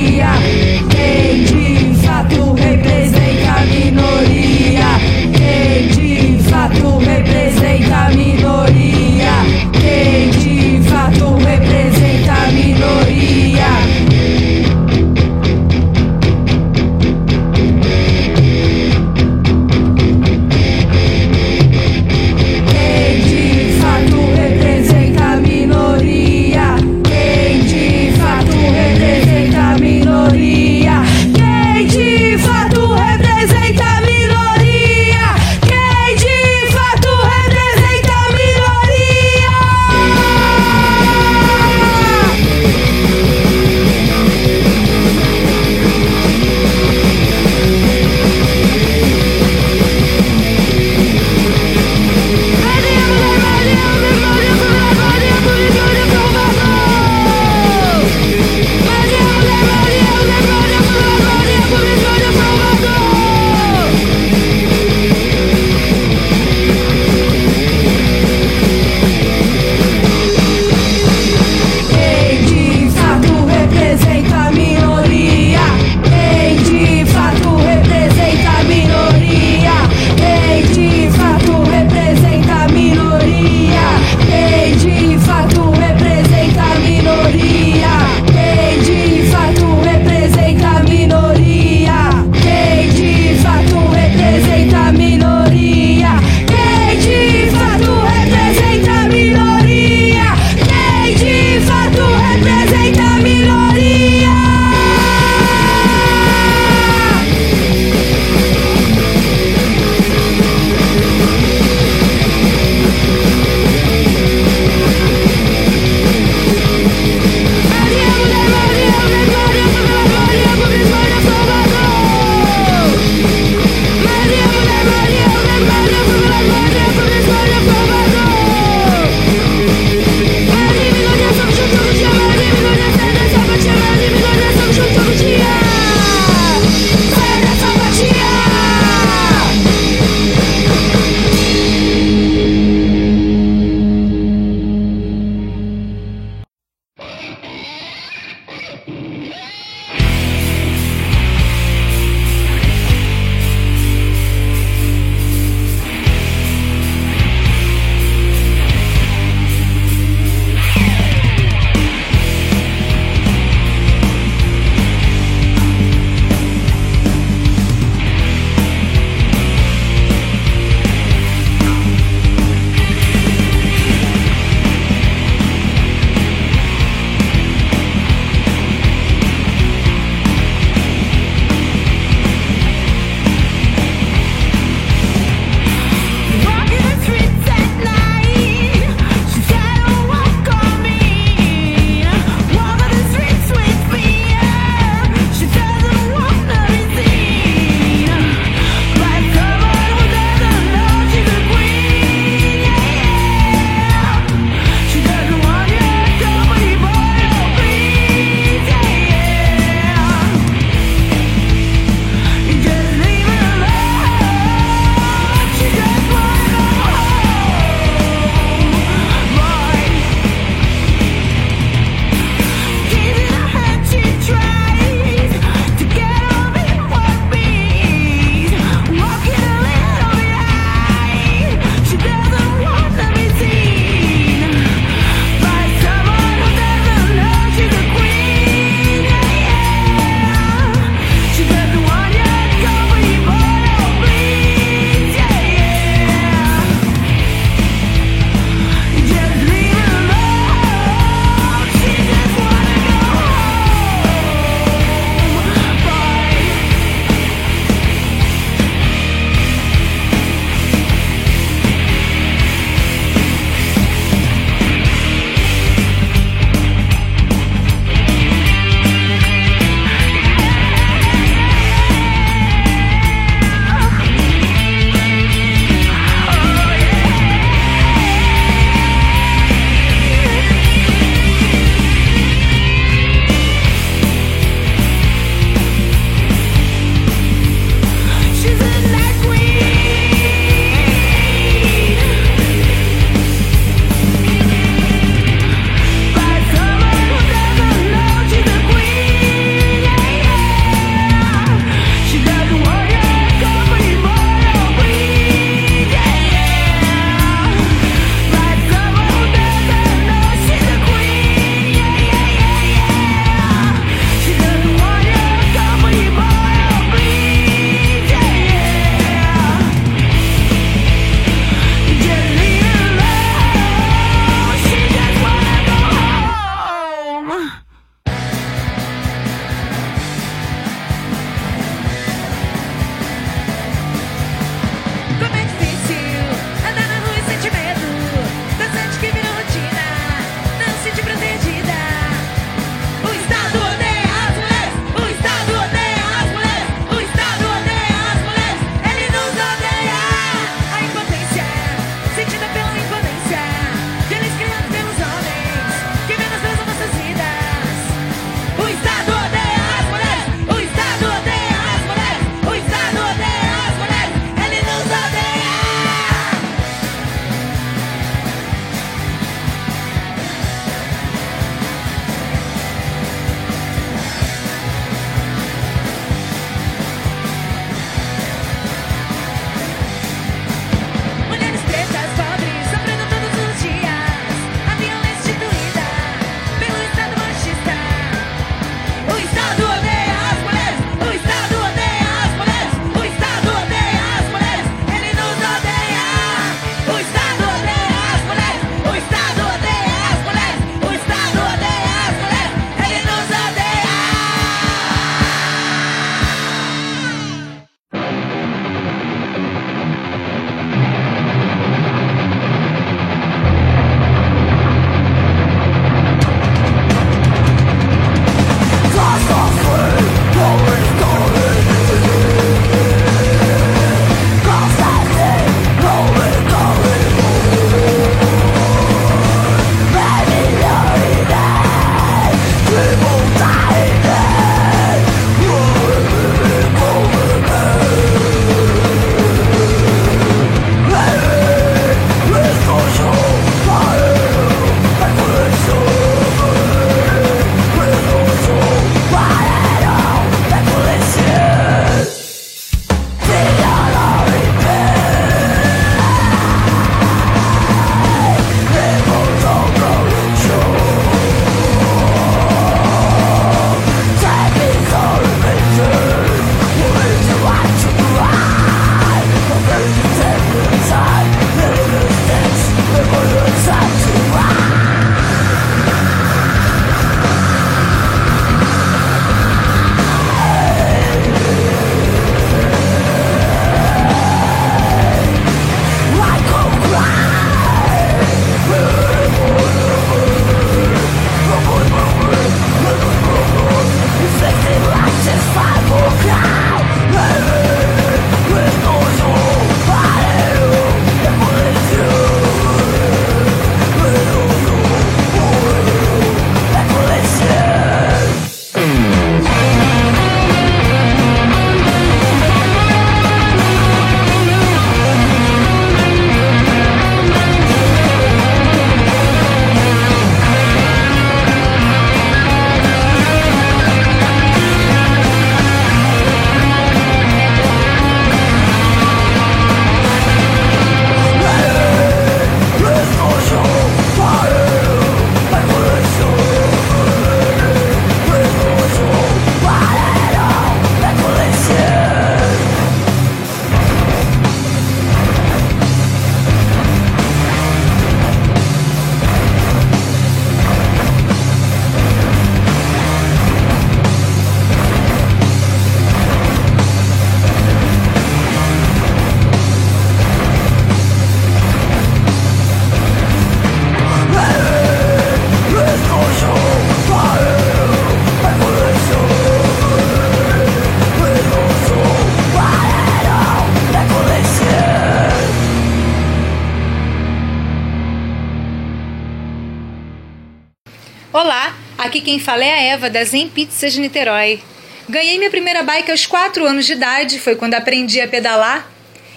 Quem 582.35 582.41
fala 582.41 582.65
é 582.65 582.73
a 582.73 582.83
Eva 582.95 583.09
da 583.09 583.23
Zen 583.23 583.49
Pizzas 583.49 583.93
de 583.93 584.01
Niterói. 584.01 584.61
Ganhei 585.09 585.39
minha 585.39 585.51
primeira 585.51 585.85
bike 585.85 586.11
aos 586.11 586.27
4 586.27 586.67
anos 586.67 586.85
de 586.85 586.95
idade, 586.95 587.39
foi 587.39 587.55
quando 587.55 587.75
aprendi 587.75 588.21
a 588.21 588.27
pedalar 588.27 588.91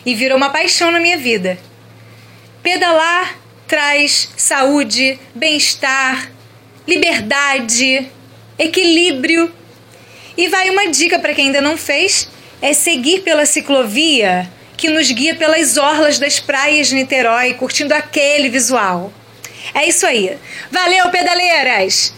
e 0.04 0.16
virou 0.16 0.36
uma 0.36 0.50
paixão 0.50 0.90
na 0.90 1.00
minha 1.00 1.16
vida. 1.16 1.60
Pedalar 2.64 3.38
traz 3.68 4.32
saúde, 4.36 5.20
bem-estar, 5.36 6.32
liberdade, 6.88 8.08
equilíbrio. 8.58 9.54
E 10.36 10.48
vai 10.48 10.72
uma 10.72 10.88
dica 10.88 11.20
para 11.20 11.36
quem 11.36 11.48
ainda 11.48 11.62
não 11.62 11.78
fez: 11.78 12.28
é 12.64 12.74
seguir 12.74 13.22
pela 13.22 13.46
ciclovia 13.46 14.50
que 14.76 14.90
nos 14.90 15.12
guia 15.12 15.36
pelas 15.36 15.78
orlas 15.78 16.18
das 16.18 16.40
praias 16.40 16.88
de 16.88 16.96
Niterói, 16.96 17.54
curtindo 17.54 17.94
aquele 17.94 18.50
visual. 18.50 19.14
É 19.72 19.88
isso 19.88 20.04
aí. 20.08 20.36
Valeu, 20.72 21.12
pedaleiras! 21.12 22.18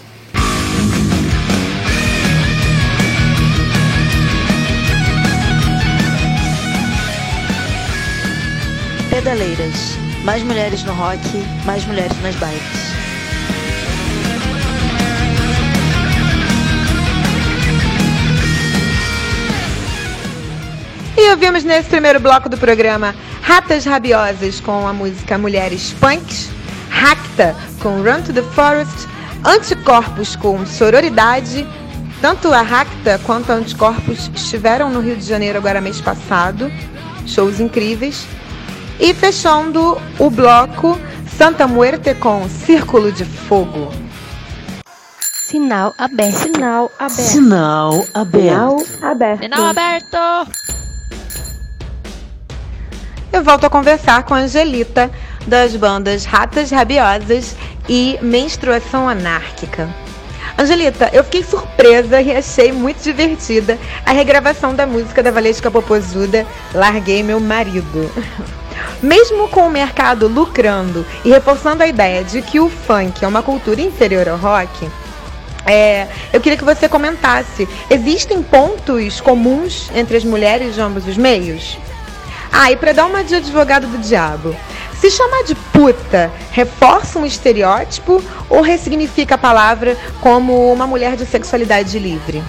Pedaleiras. 9.20 9.98
Mais 10.24 10.42
mulheres 10.44 10.82
no 10.86 10.94
rock, 10.94 11.20
mais 11.66 11.86
mulheres 11.86 12.16
nas 12.22 12.34
bikes. 12.36 12.90
E 21.18 21.32
ouvimos 21.32 21.66
nesse 21.66 21.90
primeiro 21.90 22.22
bloco 22.22 22.48
do 22.48 22.58
programa 22.58 23.14
Ratas 23.42 23.84
Rabiosas 23.84 24.62
com 24.62 24.88
a 24.88 24.94
música 24.94 25.38
Mulheres 25.38 25.94
Punks, 26.00 26.50
Racta 26.90 27.54
com 27.82 28.02
Run 28.02 28.22
to 28.22 28.32
the 28.32 28.42
Forest, 28.42 29.06
Anticorpos 29.44 30.38
com 30.38 30.66
Sororidade. 30.66 31.68
Tanto 32.22 32.54
a 32.54 32.62
Racta 32.62 33.20
quanto 33.26 33.52
a 33.52 33.56
Anticorpos 33.56 34.32
estiveram 34.34 34.90
no 34.90 35.02
Rio 35.02 35.18
de 35.18 35.26
Janeiro 35.26 35.58
agora 35.58 35.82
mês 35.82 36.00
passado. 36.00 36.72
Shows 37.28 37.60
incríveis. 37.60 38.26
E 39.00 39.14
fechando 39.14 39.98
o 40.20 40.30
bloco 40.30 41.00
Santa 41.38 41.66
Muerte 41.66 42.14
com 42.16 42.50
Círculo 42.50 43.14
de 43.14 43.24
Fogo. 43.24 43.90
Sinal 45.24 45.94
aberto. 45.98 46.36
Sinal 46.36 46.92
aberto. 47.00 47.22
Sinal 47.22 48.06
aberto. 48.14 49.06
aberto. 49.06 49.42
Sinal 49.42 49.66
aberto. 49.68 50.18
Eu 53.32 53.42
volto 53.42 53.64
a 53.64 53.70
conversar 53.70 54.24
com 54.24 54.34
a 54.34 54.40
Angelita, 54.40 55.10
das 55.48 55.76
bandas 55.78 56.26
Ratas 56.26 56.70
Rabiosas 56.70 57.56
e 57.88 58.20
Menstruação 58.22 59.08
Anárquica. 59.08 59.88
Angelita, 60.58 61.10
eu 61.14 61.24
fiquei 61.24 61.42
surpresa 61.42 62.22
e 62.22 62.36
achei 62.36 62.74
muito 62.74 63.02
divertida 63.02 63.80
a 64.06 64.12
regravação 64.12 64.76
da 64.76 64.86
música 64.86 65.24
da 65.24 65.32
Valesca 65.32 65.72
Popozuda, 65.72 66.46
Larguei 66.74 67.24
Meu 67.24 67.40
Marido. 67.40 68.12
Mesmo 69.02 69.48
com 69.48 69.68
o 69.68 69.70
mercado 69.70 70.28
lucrando 70.28 71.06
e 71.24 71.30
reforçando 71.30 71.84
a 71.84 71.88
ideia 71.88 72.24
de 72.24 72.42
que 72.42 72.60
o 72.60 72.70
funk 72.70 73.24
é 73.24 73.28
uma 73.28 73.42
cultura 73.42 73.82
inferior 73.82 74.28
ao 74.28 74.38
rock, 74.38 74.90
é, 75.66 76.08
eu 76.34 76.42
queria 76.42 76.58
que 76.58 76.64
você 76.64 76.90
comentasse: 76.90 77.68
existem 77.90 78.42
pontos 78.42 79.22
comuns 79.22 79.90
entre 79.94 80.18
as 80.18 80.24
mulheres 80.24 80.76
de 80.76 80.82
ambos 80.82 81.08
os 81.08 81.18
meios? 81.18 81.78
Ah, 82.52 82.72
e 82.72 82.76
pra 82.76 82.94
dar 82.94 83.06
uma 83.06 83.24
de 83.24 83.36
advogado 83.36 83.86
do 83.88 84.00
diabo, 84.00 84.56
se 85.00 85.12
chamar 85.12 85.44
de 85.44 85.56
puta 85.56 86.32
reforça 86.52 87.20
um 87.20 87.26
estereótipo 87.26 88.24
ou 88.50 88.62
ressignifica 88.62 89.36
a 89.36 89.38
palavra 89.38 89.96
como 90.20 90.72
uma 90.74 90.88
mulher 90.88 91.16
de 91.16 91.26
sexualidade 91.26 91.98
livre? 92.00 92.44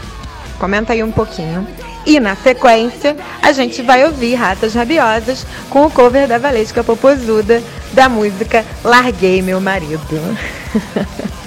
Comenta 0.58 0.92
aí 0.92 1.02
um 1.02 1.12
pouquinho. 1.12 1.66
E 2.06 2.18
na 2.18 2.34
sequência, 2.34 3.16
a 3.42 3.52
gente 3.52 3.82
vai 3.82 4.04
ouvir 4.04 4.34
Ratas 4.34 4.74
Rabiosas 4.74 5.46
com 5.68 5.86
o 5.86 5.90
cover 5.90 6.26
da 6.26 6.38
Valesca 6.38 6.82
Popozuda 6.82 7.62
da 7.92 8.08
música 8.08 8.64
Larguei 8.82 9.42
Meu 9.42 9.60
Marido. 9.60 10.20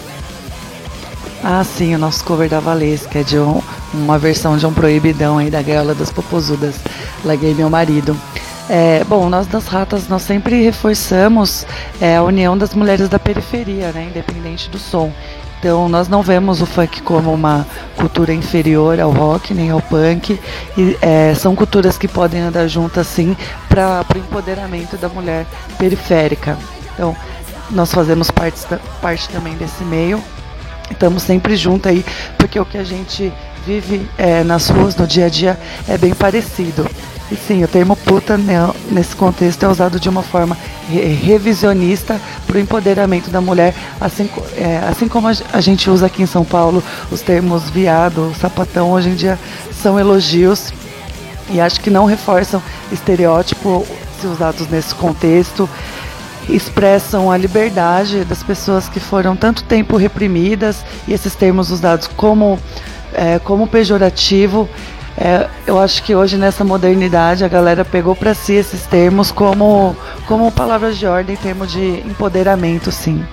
Ah, 1.46 1.62
sim, 1.62 1.94
o 1.94 1.98
nosso 1.98 2.24
cover 2.24 2.48
da 2.48 2.62
Valesca 2.62 3.20
é 3.20 3.24
de 3.24 3.38
um, 3.38 3.62
uma 3.94 4.18
versão 4.18 4.56
de 4.56 4.66
um 4.66 4.74
proibidão 4.74 5.38
aí 5.38 5.50
da 5.50 5.62
Gaiola 5.62 5.94
das 5.94 6.10
Popozudas. 6.10 6.76
Larguei 7.26 7.54
Meu 7.54 7.70
Marido. 7.70 8.18
É, 8.70 9.04
bom, 9.04 9.28
nós 9.28 9.46
das 9.48 9.68
ratas 9.68 10.08
nós 10.08 10.22
sempre 10.22 10.63
reforçamos 10.63 11.66
é, 12.00 12.16
a 12.16 12.24
união 12.24 12.58
das 12.58 12.74
mulheres 12.74 13.10
da 13.10 13.20
periferia, 13.20 13.92
né, 13.92 14.08
independente 14.10 14.70
do 14.70 14.80
som. 14.80 15.12
Então 15.63 15.88
nós 15.88 16.10
não 16.10 16.21
vemos 16.21 16.62
o 16.62 16.65
funk 16.65 17.02
como 17.04 17.34
uma 17.34 17.65
cultura 17.95 18.34
inferior 18.34 18.99
ao 18.99 19.12
rock 19.12 19.54
nem 19.54 19.69
ao 19.69 19.82
punk. 19.82 20.38
E, 20.78 20.97
é, 21.02 21.34
são 21.36 21.56
culturas 21.56 21.97
que 21.97 22.06
podem 22.06 22.41
andar 22.41 22.67
juntas 22.67 23.08
sim 23.08 23.34
para 23.69 24.06
o 24.13 24.17
empoderamento 24.17 24.97
da 24.97 25.08
mulher 25.08 25.45
periférica. 25.78 26.58
Então 26.93 27.15
nós 27.71 27.93
fazemos 27.93 28.30
parte, 28.30 28.60
parte 29.02 29.30
também 29.30 29.56
desse 29.56 29.86
meio. 29.86 30.21
Estamos 30.91 31.23
sempre 31.23 31.56
juntos 31.56 31.89
aí, 31.89 32.04
porque 32.38 32.60
o 32.60 32.65
que 32.65 32.78
a 32.78 32.84
gente 32.84 33.32
vive 33.65 34.06
é, 34.17 34.43
nas 34.43 34.67
ruas 34.67 34.97
no 34.97 35.08
dia 35.08 35.28
a 35.28 35.30
dia 35.30 35.58
é 35.88 35.97
bem 35.97 36.13
parecido. 36.13 36.86
E 37.32 37.38
sim, 37.38 37.63
o 37.63 37.69
termo 37.69 37.95
puta 37.95 38.38
né, 38.38 38.69
nesse 38.91 39.15
contexto 39.15 39.63
é 39.63 39.69
usado 39.69 39.97
de 39.97 40.10
uma 40.10 40.23
forma 40.23 40.58
revisionista 40.89 42.19
para 42.46 42.58
o 42.58 42.60
empoderamento 42.60 43.30
da 43.30 43.39
mulher, 43.39 43.74
assim, 44.00 44.30
é, 44.56 44.82
assim 44.89 45.08
como 45.08 45.28
a 45.28 45.62
gente 45.62 45.89
usa 45.89 46.08
aqui 46.08 46.22
em 46.22 46.26
São 46.26 46.43
Paulo 46.43 46.84
os 47.12 47.22
termos 47.22 47.69
viado, 47.69 48.34
sapatão, 48.39 48.91
hoje 48.91 49.10
em 49.10 49.15
dia 49.15 49.39
são 49.82 50.00
elogios 50.00 50.74
e 51.50 51.60
acho 51.60 51.80
que 51.80 51.89
não 51.89 52.06
reforçam 52.06 52.62
estereótipo 52.91 53.86
se 54.19 54.28
usados 54.28 54.67
nesse 54.67 54.93
contexto 54.96 55.69
expressam 56.50 57.32
a 57.32 57.38
liberdade 57.38 58.26
das 58.26 58.43
pessoas 58.43 58.89
que 58.89 59.00
foram 59.00 59.36
tanto 59.36 59.63
tempo 59.63 59.98
reprimidas 59.98 60.84
e 61.08 61.13
esses 61.13 61.36
termos 61.36 61.72
usados 61.72 62.08
como, 62.08 62.60
é, 63.13 63.39
como 63.39 63.67
pejorativo. 63.67 64.69
É, 65.17 65.47
eu 65.67 65.80
acho 65.80 66.04
que 66.04 66.15
hoje 66.15 66.38
nessa 66.38 66.63
modernidade 66.63 67.43
a 67.43 67.47
galera 67.47 67.86
pegou 67.86 68.15
para 68.15 68.34
si 68.34 68.54
esses 68.54 68.86
termos 68.86 69.32
como, 69.32 69.95
como 70.28 70.52
palavras 70.52 70.97
de 70.97 71.06
ordem, 71.06 71.36
termo 71.36 71.67
de 71.67 71.99
empoderamento, 72.08 72.91
sim. 72.91 73.23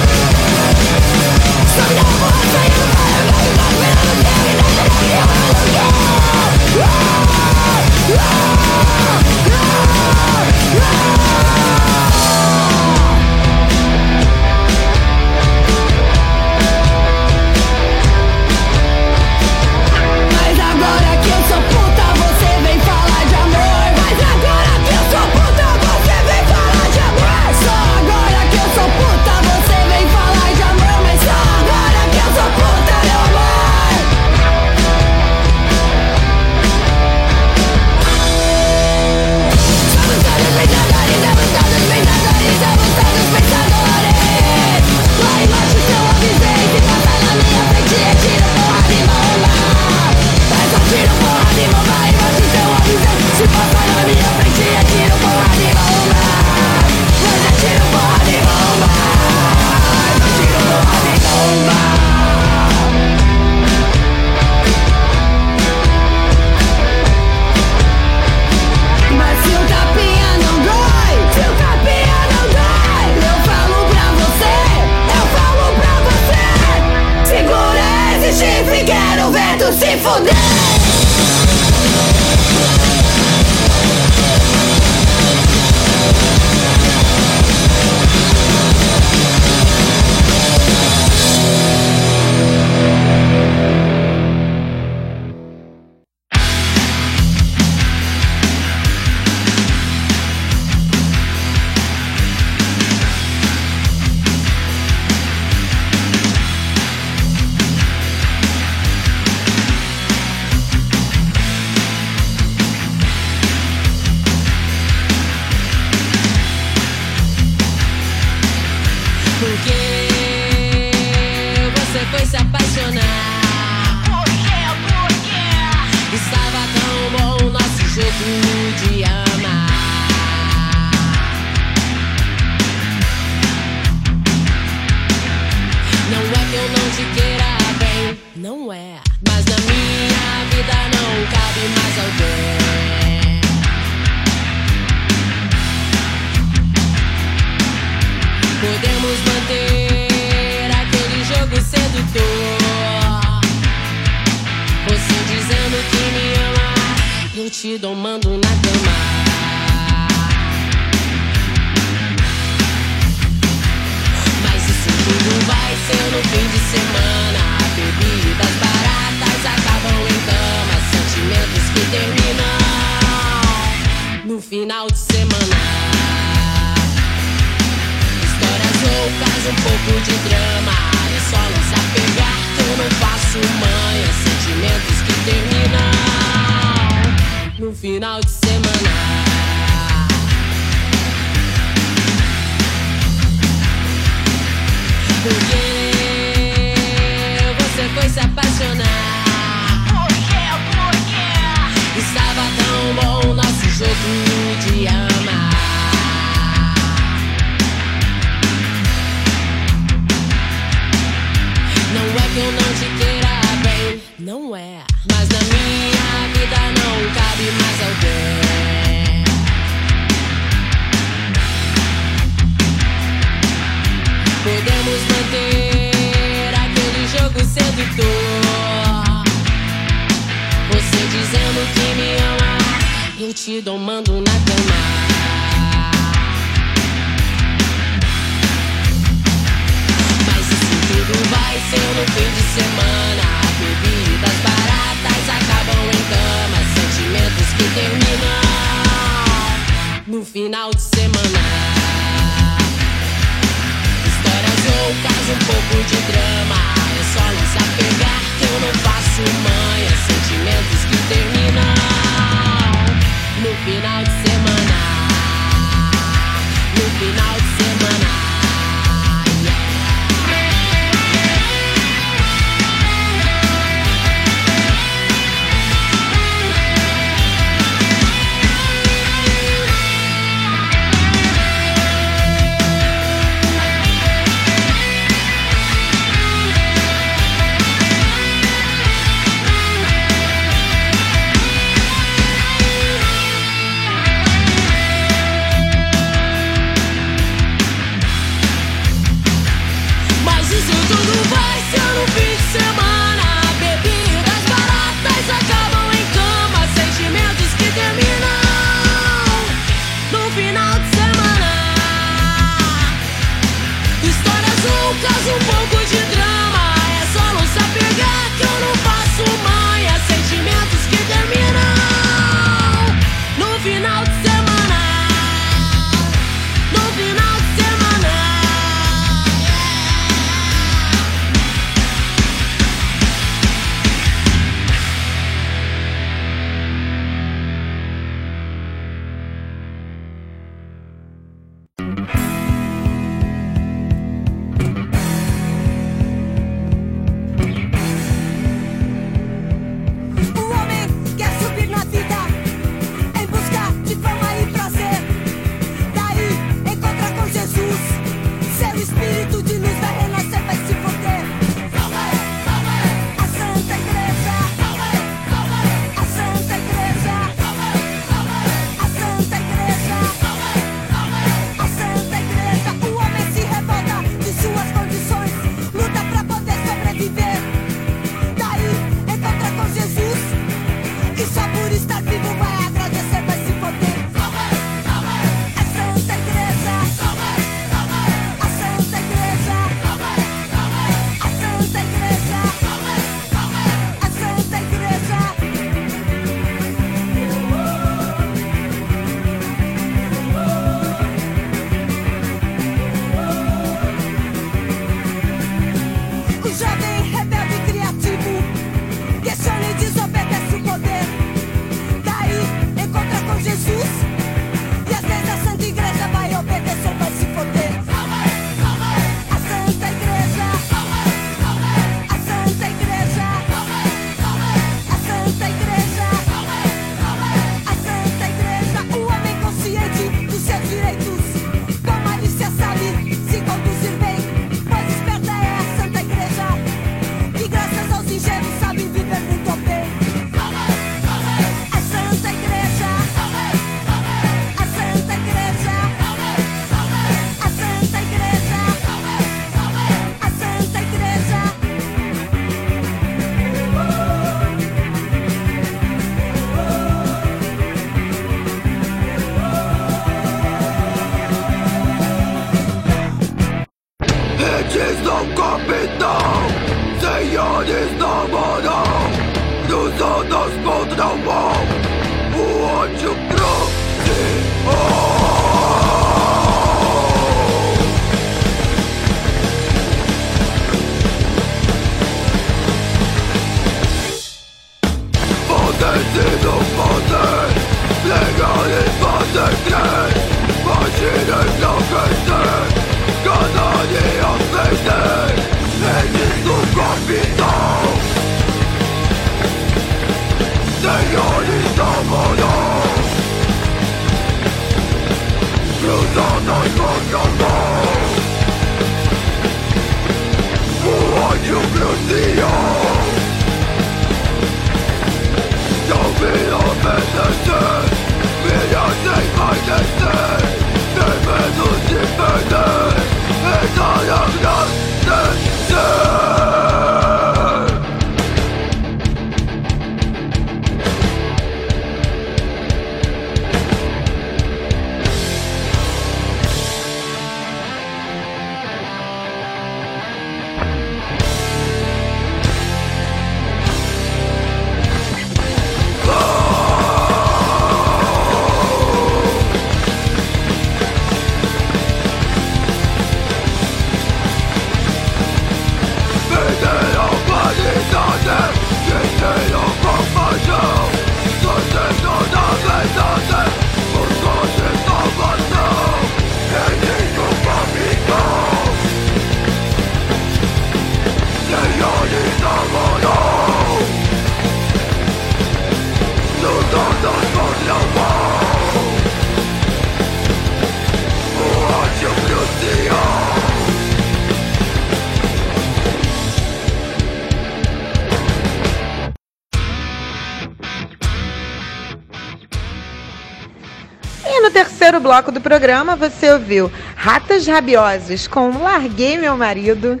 Bloco 595.04 595.30
do 595.30 595.38
programa 595.38 595.94
você 595.96 596.32
ouviu 596.32 596.72
Ratas 596.96 597.46
Rabiosas 597.46 598.26
com 598.26 598.62
Larguei 598.62 599.18
Meu 599.18 599.36
Marido, 599.36 600.00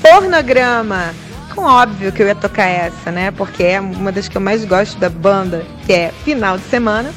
Pornograma, 0.00 1.12
com 1.52 1.62
óbvio 1.62 2.12
que 2.12 2.22
eu 2.22 2.28
ia 2.28 2.34
tocar 2.34 2.66
essa, 2.66 3.10
né? 3.10 3.32
Porque 3.32 3.64
é 3.64 3.80
uma 3.80 4.12
das 4.12 4.28
que 4.28 4.36
eu 4.36 4.40
mais 4.40 4.64
gosto 4.64 4.96
da 5.00 5.10
banda, 5.10 5.66
que 5.84 5.92
é 5.92 6.12
Final 6.24 6.58
de 6.58 6.64
Semana. 6.66 7.12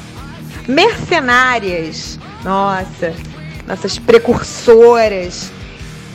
Mercenárias, 0.66 2.18
nossa, 2.42 3.14
nossas 3.64 3.96
precursoras, 3.96 5.52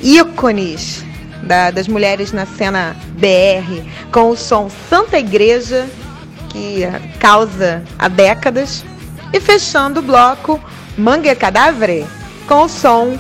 ícones 0.02 1.02
da- 1.44 1.72
das 1.72 1.88
mulheres 1.88 2.34
na 2.34 2.46
cena 2.46 2.94
BR, 3.18 3.84
com 4.12 4.32
o 4.32 4.36
som 4.36 4.70
Santa 4.90 5.18
Igreja, 5.18 5.88
que 6.50 6.82
causa 7.20 7.84
há 7.98 8.10
décadas. 8.10 8.84
E 9.34 9.40
fechando 9.40 10.00
o 10.00 10.04
bloco, 10.04 10.62
Mangue 10.98 11.36
Cadáver, 11.36 12.06
com 12.48 12.64
o 12.64 12.70
som 12.70 13.18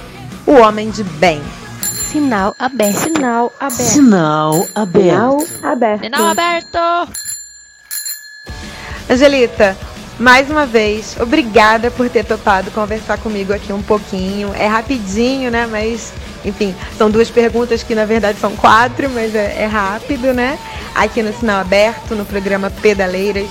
O 0.47 0.53
Homem 0.53 0.89
de 0.91 1.03
Bem. 1.03 1.41
Sinal 1.81 2.55
aberto. 2.57 2.99
Sinal 2.99 3.53
aberto. 3.59 3.81
Sinal 3.81 4.67
aberto. 4.73 5.65
aberto. 5.65 6.03
Sinal 6.03 6.27
aberto. 6.27 6.79
Angelita, 9.09 9.77
mais 10.17 10.49
uma 10.49 10.65
vez, 10.65 11.17
obrigada 11.19 11.91
por 11.91 12.09
ter 12.09 12.23
topado 12.23 12.71
conversar 12.71 13.17
comigo 13.17 13.51
aqui 13.51 13.73
um 13.73 13.81
pouquinho. 13.81 14.53
É 14.53 14.65
rapidinho, 14.65 15.51
né? 15.51 15.67
Mas, 15.69 16.13
enfim, 16.45 16.73
são 16.97 17.11
duas 17.11 17.29
perguntas 17.29 17.83
que 17.83 17.93
na 17.93 18.05
verdade 18.05 18.39
são 18.39 18.55
quatro, 18.55 19.09
mas 19.09 19.35
é, 19.35 19.63
é 19.63 19.65
rápido, 19.65 20.33
né? 20.33 20.57
Aqui 20.95 21.21
no 21.21 21.37
Sinal 21.37 21.59
Aberto, 21.59 22.15
no 22.15 22.25
programa 22.25 22.69
Pedaleiras. 22.69 23.49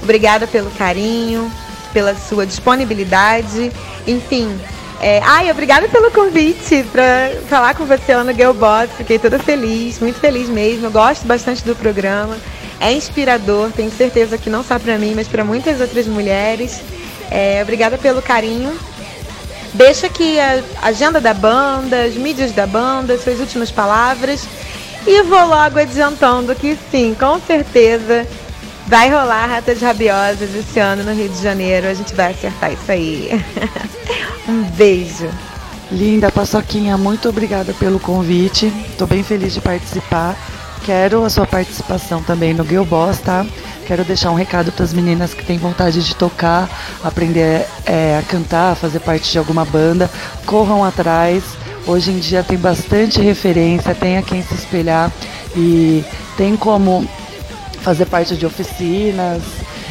Obrigada 0.00 0.46
pelo 0.46 0.70
carinho, 0.70 1.50
pela 1.94 2.14
sua 2.14 2.44
disponibilidade. 2.44 3.72
Enfim. 4.06 4.60
É, 5.00 5.20
ai, 5.24 5.50
obrigada 5.50 5.88
pelo 5.88 6.10
convite 6.10 6.84
para 6.92 7.30
falar 7.48 7.74
com 7.74 7.84
você 7.84 8.14
lá 8.14 8.24
no 8.24 8.34
Girl 8.34 8.52
Boss. 8.52 8.90
Fiquei 8.96 9.18
toda 9.18 9.38
feliz, 9.38 9.98
muito 10.00 10.18
feliz 10.18 10.48
mesmo. 10.48 10.86
Eu 10.86 10.90
gosto 10.90 11.26
bastante 11.26 11.64
do 11.64 11.74
programa. 11.74 12.36
É 12.80 12.92
inspirador, 12.92 13.70
tenho 13.70 13.90
certeza 13.90 14.36
que 14.36 14.50
não 14.50 14.62
só 14.62 14.78
para 14.78 14.98
mim, 14.98 15.12
mas 15.14 15.28
para 15.28 15.44
muitas 15.44 15.80
outras 15.80 16.06
mulheres. 16.06 16.82
É, 17.30 17.60
obrigada 17.62 17.96
pelo 17.96 18.20
carinho. 18.20 18.76
Deixa 19.72 20.06
aqui 20.06 20.38
a 20.38 20.62
agenda 20.82 21.20
da 21.20 21.34
banda, 21.34 22.02
as 22.04 22.14
mídias 22.14 22.52
da 22.52 22.66
banda, 22.66 23.18
suas 23.18 23.40
últimas 23.40 23.70
palavras. 23.70 24.46
E 25.06 25.22
vou 25.22 25.46
logo 25.46 25.78
adiantando 25.78 26.54
que 26.54 26.78
sim, 26.90 27.14
com 27.18 27.38
certeza 27.40 28.26
vai 28.86 29.10
rolar 29.10 29.46
Ratas 29.46 29.80
Rabiosas 29.80 30.54
esse 30.54 30.78
ano 30.78 31.02
no 31.02 31.12
Rio 31.12 31.28
de 31.28 31.42
Janeiro. 31.42 31.86
A 31.86 31.94
gente 31.94 32.14
vai 32.14 32.32
acertar 32.32 32.72
isso 32.72 32.90
aí. 32.90 33.30
um 34.48 34.62
beijo. 34.62 35.28
Linda 35.90 36.30
Paçoquinha, 36.30 36.96
muito 36.96 37.28
obrigada 37.28 37.72
pelo 37.74 38.00
convite. 38.00 38.72
Estou 38.90 39.06
bem 39.06 39.22
feliz 39.22 39.54
de 39.54 39.60
participar. 39.60 40.36
Quero 40.84 41.24
a 41.24 41.30
sua 41.30 41.46
participação 41.46 42.22
também 42.22 42.52
no 42.52 42.64
Girl 42.64 42.84
Boss, 42.84 43.18
tá? 43.18 43.46
Quero 43.86 44.04
deixar 44.04 44.30
um 44.30 44.34
recado 44.34 44.72
para 44.72 44.84
as 44.84 44.92
meninas 44.92 45.34
que 45.34 45.44
têm 45.44 45.58
vontade 45.58 46.02
de 46.02 46.14
tocar, 46.14 46.68
aprender 47.02 47.66
é, 47.86 48.18
a 48.18 48.22
cantar, 48.22 48.74
fazer 48.76 49.00
parte 49.00 49.30
de 49.30 49.38
alguma 49.38 49.64
banda. 49.64 50.10
Corram 50.46 50.84
atrás. 50.84 51.42
Hoje 51.86 52.10
em 52.10 52.18
dia 52.18 52.42
tem 52.42 52.56
bastante 52.56 53.20
referência, 53.20 53.94
tem 53.94 54.16
a 54.16 54.22
quem 54.22 54.42
se 54.42 54.54
espelhar 54.54 55.12
e 55.54 56.02
tem 56.36 56.56
como 56.56 57.06
fazer 57.84 58.06
parte 58.06 58.34
de 58.36 58.46
oficinas 58.46 59.42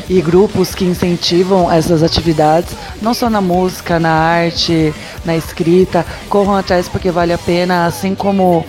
e 0.10 0.20
grupos 0.20 0.74
que 0.76 0.84
incentivam 0.84 1.72
essas 1.72 2.04
atividades, 2.04 2.76
não 3.02 3.14
só 3.14 3.30
na 3.30 3.40
música, 3.40 4.00
na 4.00 4.12
arte, 4.12 4.94
na 5.24 5.38
escrita. 5.38 6.06
Corram 6.28 6.56
atrás 6.56 6.90
porque 6.90 7.12
vale 7.12 7.32
a 7.32 7.38
pena, 7.38 7.86
assim 7.86 8.16
como 8.16 8.66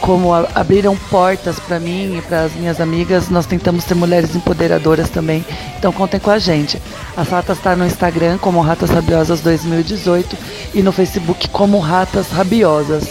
como 0.00 0.34
abriram 0.34 0.96
portas 0.96 1.60
para 1.60 1.78
mim 1.78 2.18
e 2.18 2.22
para 2.22 2.42
as 2.42 2.52
minhas 2.54 2.80
amigas, 2.80 3.28
nós 3.28 3.46
tentamos 3.46 3.84
ser 3.84 3.94
mulheres 3.94 4.34
empoderadoras 4.34 5.08
também. 5.08 5.46
Então 5.78 5.92
contem 5.92 6.18
com 6.18 6.30
a 6.30 6.40
gente. 6.40 6.82
A 7.16 7.22
Ratas 7.22 7.58
está 7.58 7.76
no 7.76 7.86
Instagram 7.86 8.36
como 8.38 8.60
Ratas 8.60 8.90
Rabiosas 8.90 9.40
2018 9.42 10.36
e 10.74 10.82
no 10.82 10.90
Facebook 10.90 11.48
como 11.50 11.78
Ratas 11.78 12.30
Rabiosas. 12.30 13.04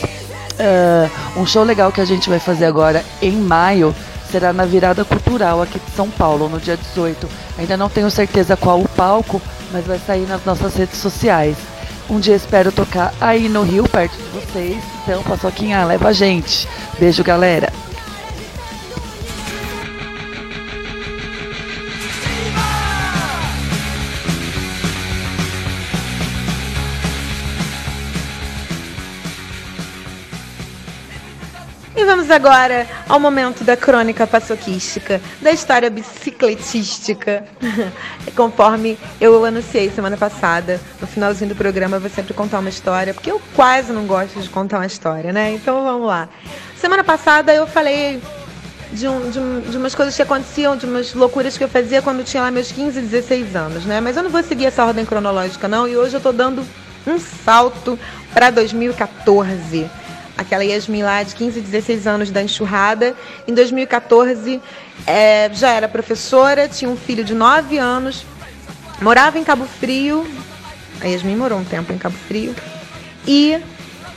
Ah, 0.59 1.09
um 1.37 1.45
show 1.45 1.63
legal 1.63 1.93
que 1.93 2.01
a 2.01 2.05
gente 2.05 2.29
vai 2.29 2.39
fazer 2.39 2.65
agora 2.65 3.05
em 3.21 3.31
maio 3.31 3.95
será 4.31 4.53
na 4.53 4.65
Virada 4.65 5.03
Cultural 5.03 5.61
aqui 5.61 5.77
de 5.79 5.91
São 5.91 6.09
Paulo, 6.09 6.47
no 6.47 6.59
dia 6.59 6.77
18. 6.77 7.27
Ainda 7.57 7.75
não 7.75 7.89
tenho 7.89 8.09
certeza 8.09 8.55
qual 8.55 8.79
o 8.79 8.87
palco, 8.87 9.41
mas 9.71 9.85
vai 9.85 9.99
sair 9.99 10.25
nas 10.25 10.45
nossas 10.45 10.73
redes 10.75 10.97
sociais. 10.97 11.57
Um 12.09 12.19
dia 12.19 12.35
espero 12.35 12.71
tocar 12.71 13.13
aí 13.19 13.49
no 13.49 13.63
Rio, 13.63 13.87
perto 13.87 14.15
de 14.15 14.29
vocês. 14.29 14.83
Então, 15.03 15.21
Paçoquinha, 15.23 15.83
leva 15.85 16.09
a 16.09 16.13
gente. 16.13 16.67
Beijo, 16.97 17.23
galera. 17.23 17.71
Vamos 32.11 32.29
agora 32.29 32.85
ao 33.07 33.17
momento 33.21 33.63
da 33.63 33.77
crônica 33.77 34.27
paçoquística, 34.27 35.21
da 35.41 35.49
história 35.49 35.89
bicicletística. 35.89 37.45
Conforme 38.35 38.99
eu 39.21 39.45
anunciei 39.45 39.89
semana 39.89 40.17
passada, 40.17 40.77
no 40.99 41.07
finalzinho 41.07 41.51
do 41.51 41.55
programa 41.55 41.95
eu 41.95 42.01
vou 42.01 42.09
sempre 42.09 42.33
contar 42.33 42.59
uma 42.59 42.67
história, 42.67 43.13
porque 43.13 43.31
eu 43.31 43.41
quase 43.55 43.93
não 43.93 44.05
gosto 44.05 44.41
de 44.41 44.49
contar 44.49 44.79
uma 44.79 44.85
história, 44.85 45.31
né? 45.31 45.53
Então 45.53 45.85
vamos 45.85 46.05
lá. 46.05 46.27
Semana 46.75 47.01
passada 47.01 47.53
eu 47.53 47.65
falei 47.65 48.21
de, 48.91 49.07
um, 49.07 49.29
de, 49.29 49.39
um- 49.39 49.61
de 49.61 49.77
umas 49.77 49.95
coisas 49.95 50.13
que 50.13 50.21
aconteciam, 50.21 50.75
de 50.75 50.85
umas 50.85 51.13
loucuras 51.13 51.57
que 51.57 51.63
eu 51.63 51.69
fazia 51.69 52.01
quando 52.01 52.19
eu 52.19 52.25
tinha 52.25 52.43
lá 52.43 52.51
meus 52.51 52.73
15, 52.73 52.99
16 52.99 53.55
anos, 53.55 53.85
né? 53.85 54.01
Mas 54.01 54.17
eu 54.17 54.23
não 54.23 54.29
vou 54.29 54.43
seguir 54.43 54.65
essa 54.65 54.83
ordem 54.83 55.05
cronológica, 55.05 55.65
não, 55.65 55.87
e 55.87 55.95
hoje 55.95 56.13
eu 56.17 56.19
tô 56.19 56.33
dando 56.33 56.61
um 57.07 57.17
salto 57.17 57.97
para 58.33 58.49
2014 58.49 59.89
aquela 60.41 60.63
Yasmin 60.63 61.03
lá 61.03 61.23
de 61.23 61.35
15, 61.35 61.61
16 61.61 62.07
anos 62.07 62.31
da 62.31 62.41
enxurrada. 62.41 63.15
Em 63.47 63.53
2014, 63.53 64.61
é, 65.07 65.49
já 65.53 65.71
era 65.71 65.87
professora, 65.87 66.67
tinha 66.67 66.89
um 66.89 66.97
filho 66.97 67.23
de 67.23 67.33
9 67.33 67.77
anos, 67.77 68.25
morava 69.01 69.39
em 69.39 69.43
Cabo 69.43 69.65
Frio. 69.65 70.27
A 71.01 71.07
Yasmin 71.07 71.35
morou 71.35 71.59
um 71.59 71.63
tempo 71.63 71.91
em 71.93 71.97
Cabo 71.97 72.15
Frio. 72.27 72.55
e 73.27 73.61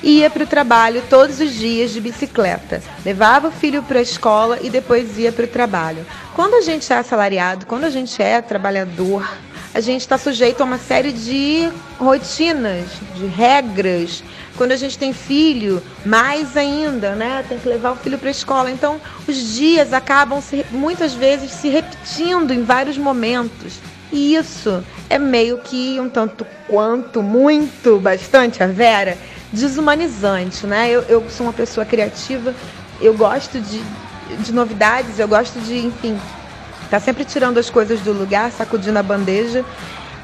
ia 0.03 0.29
para 0.29 0.45
o 0.45 0.47
trabalho 0.47 1.03
todos 1.09 1.41
os 1.41 1.55
dias 1.55 1.91
de 1.91 2.01
bicicleta. 2.01 2.83
Levava 3.05 3.49
o 3.49 3.53
filho 3.53 3.83
para 3.83 3.99
a 3.99 4.03
escola 4.03 4.59
e 4.61 4.69
depois 4.69 5.19
ia 5.19 5.33
para 5.33 5.47
o 5.47 5.49
trabalho. 5.49 6.05
Quando 6.35 6.55
a 6.55 6.61
gente 6.61 6.93
é 6.93 6.97
assalariado, 6.97 7.65
quando 7.65 7.85
a 7.85 7.91
gente 7.91 8.23
é 8.23 8.43
trabalhador, 8.43 9.27
a 9.75 9.81
gente 9.81 10.03
está 10.03 10.17
sujeito 10.17 10.61
a 10.61 10.65
uma 10.65 10.79
série 10.79 11.13
de 11.13 11.69
rotinas, 11.99 12.87
de 13.17 13.27
regras. 13.27 14.23
Quando 14.57 14.71
a 14.71 14.77
gente 14.77 14.97
tem 14.97 15.13
filho, 15.13 15.83
mais 16.07 16.57
ainda, 16.57 17.17
né? 17.17 17.45
Tem 17.49 17.59
que 17.59 17.69
levar 17.69 17.91
o 17.91 17.97
filho 17.97 18.17
para 18.17 18.29
a 18.29 18.31
escola. 18.31 18.71
Então, 18.71 19.01
os 19.27 19.37
dias 19.57 19.93
acabam 19.93 20.41
se, 20.41 20.65
muitas 20.71 21.13
vezes 21.13 21.51
se 21.51 21.69
repetindo 21.69 22.53
em 22.53 22.63
vários 22.63 22.97
momentos. 22.97 23.81
E 24.13 24.37
isso 24.37 24.85
é 25.11 25.19
meio 25.19 25.59
que 25.59 25.99
um 25.99 26.09
tanto 26.09 26.47
quanto, 26.69 27.21
muito, 27.21 27.99
bastante, 27.99 28.63
a 28.63 28.69
Vera, 28.69 29.19
desumanizante, 29.53 30.69
né? 30.69 30.89
Eu, 30.89 31.03
eu 31.03 31.29
sou 31.29 31.47
uma 31.47 31.53
pessoa 31.53 31.85
criativa, 31.85 32.55
eu 33.01 33.13
gosto 33.15 33.61
de, 33.61 33.83
de 34.39 34.53
novidades, 34.53 35.19
eu 35.19 35.27
gosto 35.27 35.59
de, 35.63 35.79
enfim, 35.79 36.17
tá 36.91 37.01
sempre 37.01 37.25
tirando 37.25 37.59
as 37.59 37.71
coisas 37.71 38.01
do 38.01 38.13
lugar, 38.13 38.51
sacudindo 38.51 38.99
a 38.99 39.03
bandeja. 39.03 39.65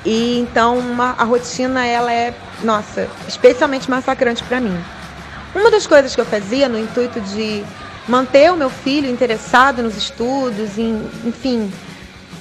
E 0.05 0.39
então 0.39 0.79
uma, 0.79 1.15
a 1.19 1.25
rotina 1.25 1.87
ela 1.87 2.13
é, 2.13 2.35
nossa, 2.63 3.09
especialmente 3.29 3.91
massacrante 3.91 4.43
para 4.45 4.61
mim. 4.61 4.79
Uma 5.55 5.71
das 5.71 5.87
coisas 5.87 6.15
que 6.15 6.21
eu 6.21 6.25
fazia 6.25 6.69
no 6.69 6.79
intuito 6.79 7.21
de 7.21 7.65
manter 8.09 8.51
o 8.53 8.57
meu 8.57 8.71
filho 8.71 9.11
interessado 9.11 9.83
nos 9.83 9.97
estudos, 9.97 10.79
em, 10.79 11.09
enfim, 11.25 11.71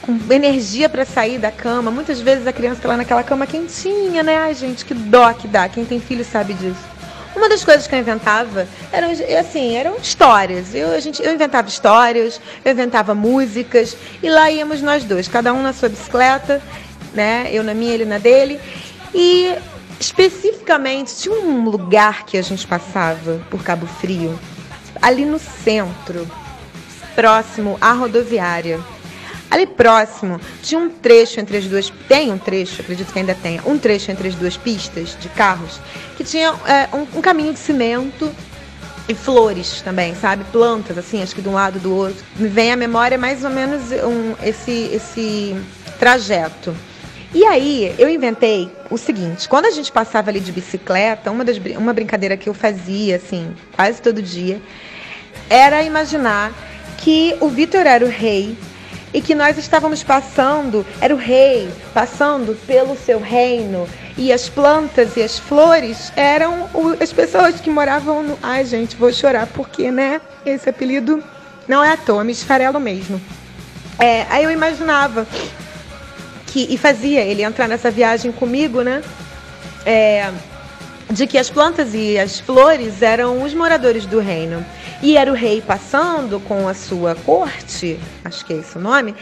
com 0.01 0.17
energia 0.33 0.87
para 0.87 1.05
sair 1.05 1.37
da 1.37 1.51
cama. 1.51 1.91
Muitas 1.91 2.21
vezes 2.21 2.47
a 2.47 2.53
criança 2.53 2.77
está 2.77 2.89
lá 2.89 2.97
naquela 2.97 3.23
cama 3.23 3.45
quentinha, 3.45 4.23
né? 4.23 4.37
Ai, 4.37 4.53
gente, 4.53 4.85
que 4.85 4.93
dó 4.93 5.33
que 5.33 5.47
dá. 5.47 5.67
Quem 5.67 5.85
tem 5.85 5.99
filho 5.99 6.23
sabe 6.23 6.53
disso. 6.53 6.98
Uma 7.35 7.47
das 7.47 7.63
coisas 7.63 7.87
que 7.87 7.95
eu 7.95 7.99
inventava 7.99 8.67
eram 8.91 9.09
assim, 9.39 9.75
eram 9.75 9.95
histórias. 9.97 10.73
Eu, 10.73 10.93
a 10.93 10.99
gente, 10.99 11.21
eu 11.21 11.33
inventava 11.33 11.67
histórias, 11.67 12.41
eu 12.65 12.71
inventava 12.71 13.13
músicas 13.13 13.95
e 14.21 14.29
lá 14.29 14.49
íamos 14.51 14.81
nós 14.81 15.03
dois, 15.03 15.27
cada 15.27 15.53
um 15.53 15.61
na 15.61 15.71
sua 15.71 15.89
bicicleta, 15.89 16.61
né? 17.13 17.49
Eu 17.51 17.63
na 17.63 17.73
minha, 17.73 17.93
ele 17.93 18.05
na 18.05 18.17
dele. 18.17 18.59
E 19.13 19.55
especificamente 19.99 21.15
tinha 21.15 21.35
um 21.35 21.63
lugar 21.69 22.25
que 22.25 22.37
a 22.37 22.41
gente 22.41 22.65
passava 22.65 23.41
por 23.49 23.63
Cabo 23.63 23.85
Frio, 23.85 24.37
ali 25.01 25.25
no 25.25 25.39
centro, 25.39 26.29
próximo 27.15 27.77
à 27.81 27.91
rodoviária. 27.91 28.79
Ali 29.51 29.65
próximo 29.65 30.39
tinha 30.61 30.79
um 30.79 30.89
trecho 30.89 31.39
entre 31.39 31.57
as 31.57 31.65
duas. 31.65 31.91
Tem 32.07 32.31
um 32.31 32.37
trecho, 32.37 32.81
acredito 32.81 33.11
que 33.11 33.19
ainda 33.19 33.33
tenha, 33.33 33.61
um 33.65 33.77
trecho 33.77 34.11
entre 34.11 34.27
as 34.27 34.35
duas 34.35 34.55
pistas 34.55 35.17
de 35.19 35.27
carros 35.29 35.79
que 36.15 36.23
tinha 36.23 36.53
é, 36.67 36.95
um, 36.95 37.17
um, 37.17 37.21
caminho 37.21 37.53
de 37.53 37.59
cimento 37.59 38.31
e 39.07 39.15
flores 39.15 39.81
também, 39.81 40.13
sabe? 40.15 40.43
Plantas, 40.51 40.97
assim, 40.97 41.23
acho 41.23 41.33
que 41.33 41.41
de 41.41 41.49
um 41.49 41.53
lado 41.53 41.79
do 41.79 41.95
outro. 41.95 42.23
Me 42.35 42.47
vem 42.47 42.71
à 42.71 42.75
memória 42.75 43.17
mais 43.17 43.43
ou 43.43 43.49
menos 43.49 43.91
um, 43.91 44.35
esse, 44.45 44.91
esse 44.93 45.55
trajeto. 45.97 46.75
E 47.33 47.43
aí 47.43 47.95
eu 47.97 48.07
inventei 48.07 48.71
o 48.89 48.97
seguinte: 48.97 49.49
quando 49.49 49.65
a 49.65 49.71
gente 49.71 49.91
passava 49.91 50.29
ali 50.29 50.39
de 50.39 50.51
bicicleta, 50.51 51.31
uma, 51.31 51.43
das, 51.43 51.57
uma 51.75 51.93
brincadeira 51.93 52.37
que 52.37 52.49
eu 52.49 52.53
fazia, 52.53 53.15
assim, 53.15 53.51
quase 53.75 53.99
todo 53.99 54.21
dia, 54.21 54.61
era 55.49 55.81
imaginar 55.81 56.53
que 56.97 57.35
o 57.39 57.47
Vitor 57.47 57.87
era 57.87 58.05
o 58.05 58.09
rei 58.09 58.55
e 59.13 59.21
que 59.21 59.33
nós 59.33 59.57
estávamos 59.57 60.03
passando, 60.03 60.85
era 61.01 61.13
o 61.13 61.17
rei 61.17 61.69
passando 61.93 62.55
pelo 62.67 62.95
seu 62.95 63.19
reino 63.19 63.87
e 64.17 64.31
as 64.31 64.49
plantas 64.49 65.15
e 65.17 65.23
as 65.23 65.39
flores 65.39 66.11
eram 66.15 66.69
as 67.01 67.11
pessoas 67.11 67.59
que 67.59 67.69
moravam 67.69 68.21
no. 68.21 68.39
Ai, 68.43 68.65
gente, 68.65 68.95
vou 68.95 69.11
chorar 69.11 69.47
porque, 69.47 69.91
né? 69.91 70.21
Esse 70.45 70.69
apelido 70.69 71.23
não 71.67 71.83
é 71.83 71.93
à 71.93 71.97
toa, 71.97 72.23
me 72.23 72.31
esfarelo 72.31 72.79
mesmo. 72.79 73.19
É, 73.97 74.25
aí 74.29 74.43
eu 74.43 74.51
imaginava 74.51 75.25
que 76.47 76.67
e 76.69 76.77
fazia 76.77 77.21
ele 77.21 77.43
entrar 77.43 77.67
nessa 77.67 77.89
viagem 77.89 78.31
comigo, 78.31 78.81
né? 78.81 79.01
É, 79.85 80.31
de 81.09 81.25
que 81.25 81.37
as 81.37 81.49
plantas 81.49 81.93
e 81.93 82.19
as 82.19 82.39
flores 82.39 83.01
eram 83.01 83.41
os 83.41 83.53
moradores 83.53 84.05
do 84.05 84.19
reino. 84.19 84.65
E 85.01 85.15
era 85.15 85.31
o 85.31 85.35
rei 85.35 85.61
passando 85.61 86.39
com 86.41 86.67
a 86.67 86.73
sua 86.73 87.15
corte, 87.15 87.97
acho 88.23 88.45
que 88.45 88.53
é 88.53 88.57
esse 88.57 88.77
o 88.77 88.81
nome, 88.81 89.15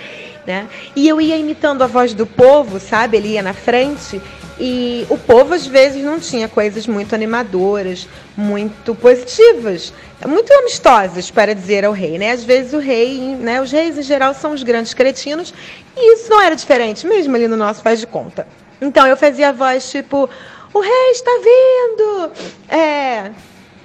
né? 0.46 0.68
E 0.96 1.08
eu 1.08 1.22
ia 1.22 1.38
imitando 1.38 1.84
a 1.84 1.88
voz 1.88 2.14
do 2.14 2.26
povo, 2.26 2.80
sabe? 2.80 3.18
Ele 3.18 3.30
ia 3.30 3.44
na 3.44 3.54
frente 3.54 4.20
e 4.60 5.06
o 5.08 5.18
povo 5.18 5.54
às 5.54 5.68
vezes 5.68 6.04
não 6.04 6.20
tinha 6.20 6.48
coisas 6.48 6.88
muito 6.88 7.14
animadoras, 7.14 8.08
muito 8.36 8.96
positivas, 8.96 9.94
muito 10.26 10.52
amistosas 10.52 11.30
para 11.30 11.54
dizer 11.54 11.86
ao 11.86 11.94
rei, 11.94 12.18
né? 12.18 12.32
Às 12.32 12.44
vezes 12.44 12.74
o 12.74 12.80
rei, 12.80 13.20
né? 13.36 13.62
Os 13.62 13.72
reis 13.72 14.00
em 14.00 14.02
geral 14.02 14.34
são 14.34 14.54
os 14.54 14.64
grandes 14.64 14.96
cretinos 14.96 15.54
e 15.96 16.14
isso 16.14 16.28
não 16.30 16.42
era 16.42 16.56
diferente, 16.56 17.06
mesmo 17.06 17.36
ali 17.36 17.48
no 17.48 17.56
nosso 17.56 17.84
faz 17.84 18.00
de 18.00 18.08
conta. 18.08 18.48
Então 18.82 19.06
eu 19.06 19.16
fazia 19.16 19.50
a 19.50 19.52
voz 19.52 19.92
tipo 19.92 20.28
o 20.74 20.80
rei 20.80 21.12
está 21.12 21.32
vindo! 21.44 22.32
É, 22.70 23.32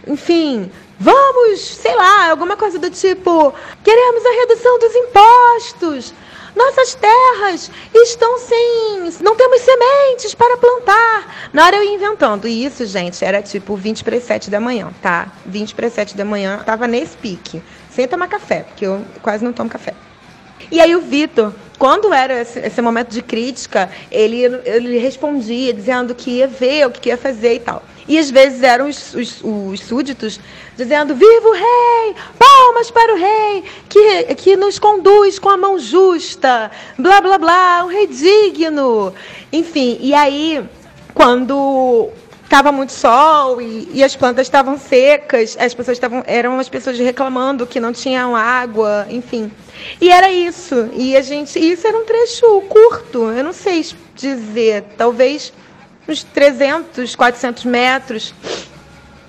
enfim, 0.06 0.70
vamos, 1.02 1.60
sei 1.60 1.94
lá, 1.96 2.30
alguma 2.30 2.56
coisa 2.56 2.78
do 2.78 2.88
tipo: 2.90 3.52
queremos 3.82 4.24
a 4.24 4.30
redução 4.30 4.78
dos 4.78 4.94
impostos. 4.94 6.14
Nossas 6.54 6.94
terras 6.94 7.70
estão 7.94 8.38
sem. 8.38 9.10
Não 9.22 9.34
temos 9.34 9.62
sementes 9.62 10.34
para 10.34 10.56
plantar. 10.58 11.50
Na 11.52 11.64
hora 11.64 11.76
eu 11.76 11.82
ia 11.82 11.94
inventando. 11.94 12.46
E 12.46 12.64
isso, 12.64 12.84
gente, 12.84 13.24
era 13.24 13.42
tipo 13.42 13.74
20 13.74 14.04
para 14.04 14.16
as 14.16 14.24
7 14.24 14.50
da 14.50 14.60
manhã, 14.60 14.92
tá? 15.00 15.28
20 15.46 15.74
para 15.74 15.86
as 15.86 15.94
7 15.94 16.14
da 16.14 16.26
manhã, 16.26 16.58
tava 16.64 16.86
nesse 16.86 17.16
pique. 17.16 17.62
Sem 17.90 18.06
tomar 18.06 18.28
café, 18.28 18.64
porque 18.64 18.86
eu 18.86 19.02
quase 19.22 19.42
não 19.42 19.52
tomo 19.52 19.70
café. 19.70 19.94
E 20.70 20.80
aí 20.80 20.94
o 20.94 21.00
Vitor, 21.00 21.52
quando 21.78 22.12
era 22.12 22.40
esse, 22.40 22.58
esse, 22.58 22.80
momento 22.82 23.10
de 23.10 23.22
crítica, 23.22 23.90
ele, 24.10 24.42
ele 24.64 24.98
respondia 24.98 25.72
dizendo 25.72 26.14
que 26.14 26.38
ia 26.38 26.46
ver 26.46 26.86
o 26.86 26.90
que 26.90 27.08
ia 27.08 27.16
fazer 27.16 27.54
e 27.54 27.60
tal. 27.60 27.82
E 28.08 28.18
às 28.18 28.30
vezes 28.30 28.62
eram 28.62 28.88
os, 28.88 29.14
os, 29.14 29.40
os 29.42 29.80
súditos 29.80 30.40
dizendo: 30.76 31.14
Viva 31.14 31.48
o 31.48 31.52
rei! 31.52 32.14
Palmas 32.38 32.90
para 32.90 33.14
o 33.14 33.16
rei! 33.16 33.64
Que, 33.88 34.34
que 34.34 34.56
nos 34.56 34.78
conduz 34.78 35.38
com 35.38 35.48
a 35.48 35.56
mão 35.56 35.78
justa! 35.78 36.70
Blá, 36.98 37.20
blá, 37.20 37.38
blá! 37.38 37.84
Um 37.84 37.88
rei 37.88 38.06
digno! 38.06 39.14
Enfim, 39.52 39.98
e 40.00 40.14
aí, 40.14 40.64
quando 41.14 42.10
estava 42.52 42.70
muito 42.70 42.92
sol 42.92 43.62
e, 43.62 43.88
e, 43.94 44.04
as 44.04 44.14
plantas 44.14 44.46
estavam 44.46 44.78
secas, 44.78 45.56
as 45.58 45.72
pessoas 45.72 45.96
estavam 45.96 46.22
eram 46.26 46.58
as 46.58 46.68
pessoas 46.68 46.98
reclamando 46.98 47.66
que 47.66 47.80
não 47.80 47.94
tinham 47.94 48.36
água, 48.36 49.06
enfim. 49.08 49.50
E 49.98 50.10
era 50.10 50.30
isso. 50.30 50.90
E 50.92 51.16
a 51.16 51.22
gente, 51.22 51.58
isso 51.58 51.86
era 51.86 51.96
um 51.96 52.04
trecho 52.04 52.60
curto, 52.68 53.30
eu 53.30 53.42
não 53.42 53.54
sei 53.54 53.86
dizer, 54.14 54.84
talvez 54.98 55.50
uns 56.08 56.22
300, 56.22 57.14
400 57.14 57.64
metros. 57.64 58.34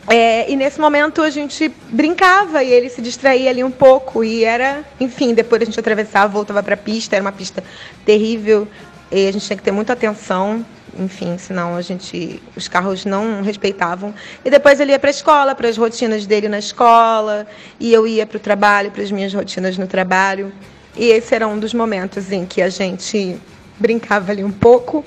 É, 0.07 0.51
e 0.51 0.55
nesse 0.55 0.82
momento 0.82 1.21
a 1.21 1.30
gente 1.30 1.69
brincava 1.89 2.61
e 2.61 2.71
ele 2.71 2.89
se 2.89 3.01
distraía 3.01 3.49
ali 3.49 3.63
um 3.63 3.71
pouco 3.71 4.24
e 4.24 4.43
era, 4.43 4.84
enfim, 4.99 5.34
depois 5.34 5.61
a 5.61 5.65
gente 5.65 5.80
atravessava, 5.80 6.28
voltava 6.28 6.61
para 6.61 6.74
a 6.74 6.78
pista, 6.78 7.15
era 7.15 7.24
uma 7.24 7.32
pista 7.32 7.63
terrível 8.05 8.67
e 9.09 9.28
a 9.28 9.32
gente 9.32 9.45
tinha 9.45 9.55
que 9.55 9.63
ter 9.63 9.71
muita 9.71 9.93
atenção 9.93 10.65
enfim, 10.97 11.38
senão 11.38 11.76
a 11.76 11.82
gente, 11.82 12.41
os 12.55 12.67
carros 12.67 13.05
não 13.05 13.41
respeitavam. 13.41 14.13
E 14.43 14.49
depois 14.49 14.80
ele 14.80 14.91
ia 14.91 14.99
para 14.99 15.09
a 15.09 15.11
escola, 15.11 15.55
para 15.55 15.67
as 15.67 15.78
rotinas 15.78 16.26
dele 16.26 16.47
na 16.47 16.59
escola, 16.59 17.47
e 17.80 17.91
eu 17.91 18.05
ia 18.05 18.26
para 18.26 18.38
o 18.38 18.39
trabalho, 18.39 18.91
para 18.91 19.01
as 19.01 19.11
minhas 19.11 19.34
rotinas 19.34 19.78
no 19.78 19.88
trabalho. 19.88 20.51
E 20.95 21.05
esse 21.05 21.34
era 21.34 21.47
um 21.47 21.57
dos 21.57 21.74
momentos 21.74 22.32
em 22.32 22.45
que 22.45 22.61
a 22.61 22.69
gente 22.69 23.39
brincava 23.80 24.32
ali 24.32 24.43
um 24.43 24.51
pouco. 24.51 25.03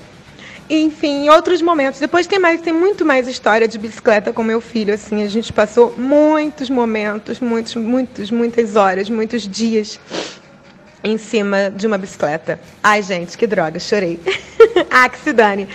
Enfim, 0.68 1.28
outros 1.28 1.62
momentos. 1.62 2.00
Depois 2.00 2.26
tem 2.26 2.38
mais, 2.38 2.60
tem 2.60 2.72
muito 2.72 3.04
mais 3.04 3.28
história 3.28 3.68
de 3.68 3.78
bicicleta 3.78 4.32
com 4.32 4.42
meu 4.42 4.60
filho. 4.60 4.92
Assim, 4.92 5.22
a 5.22 5.28
gente 5.28 5.52
passou 5.52 5.94
muitos 5.96 6.68
momentos, 6.68 7.38
muitos, 7.38 7.74
muitos, 7.74 8.30
muitas 8.30 8.74
horas, 8.74 9.08
muitos 9.08 9.48
dias 9.48 10.00
em 11.04 11.16
cima 11.18 11.70
de 11.70 11.86
uma 11.86 11.96
bicicleta. 11.96 12.58
Ai, 12.82 13.00
gente, 13.02 13.38
que 13.38 13.46
droga, 13.46 13.78
chorei. 13.78 14.18
ah, 14.90 15.08
que 15.08 15.18
se 15.18 15.32
dane. 15.32 15.68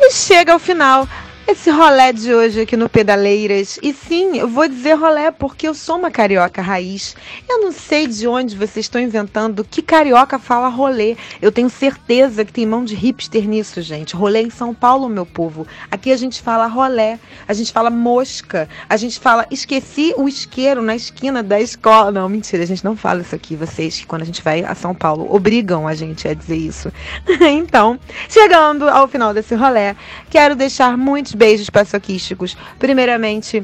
E 0.00 0.10
chega 0.10 0.52
ao 0.52 0.58
final. 0.58 1.06
Esse 1.50 1.70
rolé 1.70 2.12
de 2.12 2.34
hoje 2.34 2.60
aqui 2.60 2.76
no 2.76 2.90
Pedaleiras. 2.90 3.78
E 3.82 3.94
sim, 3.94 4.36
eu 4.36 4.46
vou 4.46 4.68
dizer 4.68 4.92
rolé 4.92 5.30
porque 5.30 5.66
eu 5.66 5.72
sou 5.72 5.96
uma 5.96 6.10
carioca 6.10 6.60
raiz. 6.60 7.16
Eu 7.48 7.62
não 7.62 7.72
sei 7.72 8.06
de 8.06 8.28
onde 8.28 8.54
vocês 8.54 8.84
estão 8.84 9.00
inventando 9.00 9.64
que 9.64 9.80
carioca 9.80 10.38
fala 10.38 10.68
rolê. 10.68 11.16
Eu 11.40 11.50
tenho 11.50 11.70
certeza 11.70 12.44
que 12.44 12.52
tem 12.52 12.66
mão 12.66 12.84
de 12.84 12.94
hipster 12.94 13.48
nisso, 13.48 13.80
gente. 13.80 14.14
Rolê 14.14 14.42
em 14.42 14.50
São 14.50 14.74
Paulo, 14.74 15.08
meu 15.08 15.24
povo. 15.24 15.66
Aqui 15.90 16.12
a 16.12 16.18
gente 16.18 16.42
fala 16.42 16.66
rolé, 16.66 17.18
a 17.48 17.54
gente 17.54 17.72
fala 17.72 17.88
mosca, 17.88 18.68
a 18.86 18.98
gente 18.98 19.18
fala 19.18 19.46
esqueci 19.50 20.12
o 20.18 20.28
isqueiro 20.28 20.82
na 20.82 20.94
esquina 20.94 21.42
da 21.42 21.58
escola. 21.58 22.12
Não, 22.12 22.28
mentira, 22.28 22.62
a 22.62 22.66
gente 22.66 22.84
não 22.84 22.94
fala 22.94 23.22
isso 23.22 23.34
aqui. 23.34 23.56
Vocês 23.56 23.98
que 23.98 24.06
quando 24.06 24.20
a 24.20 24.26
gente 24.26 24.42
vai 24.42 24.64
a 24.64 24.74
São 24.74 24.94
Paulo 24.94 25.26
obrigam 25.34 25.88
a 25.88 25.94
gente 25.94 26.28
a 26.28 26.34
dizer 26.34 26.56
isso. 26.56 26.92
então, 27.40 27.98
chegando 28.28 28.86
ao 28.86 29.08
final 29.08 29.32
desse 29.32 29.54
rolé, 29.54 29.96
quero 30.28 30.54
deixar 30.54 30.94
muitos 30.98 31.37
beijos 31.38 31.70
paçoquísticos. 31.70 32.56
Primeiramente, 32.78 33.62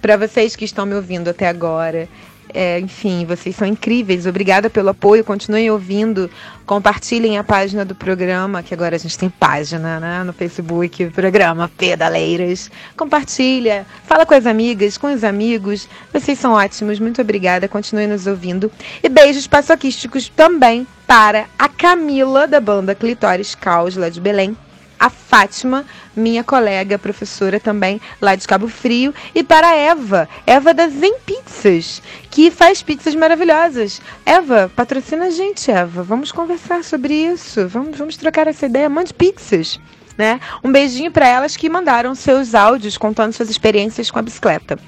para 0.00 0.16
vocês 0.16 0.56
que 0.56 0.64
estão 0.64 0.86
me 0.86 0.94
ouvindo 0.94 1.28
até 1.28 1.46
agora. 1.46 2.08
É, 2.54 2.78
enfim, 2.78 3.26
vocês 3.26 3.54
são 3.54 3.66
incríveis. 3.66 4.24
Obrigada 4.24 4.70
pelo 4.70 4.88
apoio. 4.88 5.24
Continuem 5.24 5.70
ouvindo. 5.70 6.30
Compartilhem 6.64 7.36
a 7.36 7.44
página 7.44 7.84
do 7.84 7.94
programa, 7.94 8.62
que 8.62 8.72
agora 8.72 8.96
a 8.96 8.98
gente 8.98 9.18
tem 9.18 9.28
página 9.28 10.00
né, 10.00 10.24
no 10.24 10.32
Facebook, 10.32 11.06
programa 11.10 11.70
Pedaleiras. 11.76 12.70
Compartilha, 12.96 13.84
fala 14.06 14.24
com 14.24 14.32
as 14.32 14.46
amigas, 14.46 14.96
com 14.96 15.12
os 15.12 15.22
amigos. 15.22 15.88
Vocês 16.12 16.38
são 16.38 16.52
ótimos. 16.52 16.98
Muito 16.98 17.20
obrigada. 17.20 17.68
Continuem 17.68 18.06
nos 18.06 18.26
ouvindo. 18.26 18.72
E 19.02 19.08
beijos 19.08 19.46
paçoquísticos 19.46 20.28
também 20.28 20.86
para 21.06 21.46
a 21.58 21.68
Camila, 21.68 22.46
da 22.46 22.60
banda 22.60 22.94
Clitóris 22.94 23.54
Caos, 23.54 23.96
lá 23.96 24.08
de 24.08 24.20
Belém 24.20 24.56
a 24.98 25.10
Fátima, 25.10 25.84
minha 26.16 26.42
colega, 26.42 26.98
professora 26.98 27.60
também 27.60 28.00
lá 28.20 28.34
de 28.34 28.48
Cabo 28.48 28.68
Frio, 28.68 29.14
e 29.34 29.44
para 29.44 29.68
a 29.68 29.76
Eva, 29.76 30.28
Eva 30.46 30.72
da 30.72 30.88
Zen 30.88 31.16
Pizzas, 31.26 32.02
que 32.30 32.50
faz 32.50 32.82
pizzas 32.82 33.14
maravilhosas. 33.14 34.00
Eva, 34.24 34.70
patrocina 34.74 35.26
a 35.26 35.30
gente, 35.30 35.70
Eva. 35.70 36.02
Vamos 36.02 36.32
conversar 36.32 36.82
sobre 36.82 37.14
isso. 37.14 37.68
Vamos, 37.68 37.98
vamos 37.98 38.16
trocar 38.16 38.46
essa 38.46 38.66
ideia. 38.66 38.88
Mande 38.88 39.12
pizzas. 39.12 39.78
Né? 40.16 40.40
Um 40.64 40.72
beijinho 40.72 41.10
para 41.10 41.28
elas 41.28 41.56
que 41.56 41.68
mandaram 41.68 42.14
seus 42.14 42.54
áudios 42.54 42.96
contando 42.96 43.34
suas 43.34 43.50
experiências 43.50 44.10
com 44.10 44.18
a 44.18 44.22
bicicleta. 44.22 44.78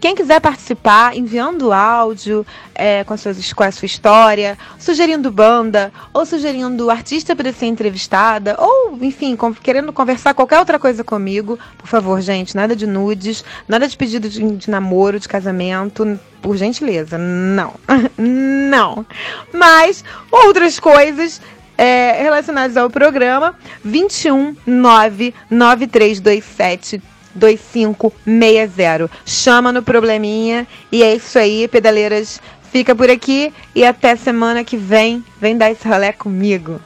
Quem 0.00 0.14
quiser 0.14 0.40
participar, 0.40 1.16
enviando 1.16 1.72
áudio 1.72 2.46
é, 2.74 3.02
com, 3.02 3.14
a 3.14 3.16
sua, 3.16 3.32
com 3.56 3.62
a 3.64 3.72
sua 3.72 3.86
história, 3.86 4.56
sugerindo 4.78 5.30
banda, 5.30 5.92
ou 6.12 6.24
sugerindo 6.24 6.88
artista 6.88 7.34
para 7.34 7.52
ser 7.52 7.66
entrevistada, 7.66 8.54
ou, 8.58 8.96
enfim, 9.02 9.34
com, 9.34 9.52
querendo 9.52 9.92
conversar 9.92 10.34
qualquer 10.34 10.60
outra 10.60 10.78
coisa 10.78 11.02
comigo, 11.02 11.58
por 11.76 11.88
favor, 11.88 12.20
gente, 12.20 12.54
nada 12.54 12.76
de 12.76 12.86
nudes, 12.86 13.44
nada 13.66 13.88
de 13.88 13.96
pedido 13.96 14.28
de, 14.28 14.56
de 14.56 14.70
namoro, 14.70 15.18
de 15.18 15.28
casamento, 15.28 16.18
por 16.40 16.56
gentileza, 16.56 17.18
não. 17.18 17.74
não. 18.16 19.04
Mas 19.52 20.04
outras 20.30 20.78
coisas 20.78 21.40
é, 21.76 22.22
relacionadas 22.22 22.76
ao 22.76 22.88
programa, 22.88 23.56
21 23.84 24.54
99327 24.64 27.02
2560. 27.38 29.10
Chama 29.24 29.72
no 29.72 29.82
probleminha 29.82 30.66
e 30.90 31.02
é 31.02 31.14
isso 31.14 31.38
aí, 31.38 31.66
pedaleiras. 31.68 32.40
Fica 32.70 32.94
por 32.94 33.10
aqui 33.10 33.52
e 33.74 33.84
até 33.84 34.14
semana 34.16 34.62
que 34.62 34.76
vem. 34.76 35.24
Vem 35.40 35.56
dar 35.56 35.70
esse 35.70 35.88
rolê 35.88 36.12
comigo. 36.12 36.80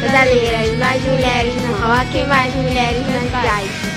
Pedaleiras, 0.00 0.76
mais 0.78 1.02
mulheres 1.04 1.54
no 1.62 1.72
rock, 1.74 2.26
mais 2.26 2.54
mulheres 2.54 3.02
nas 3.06 3.30
bikes. 3.30 3.89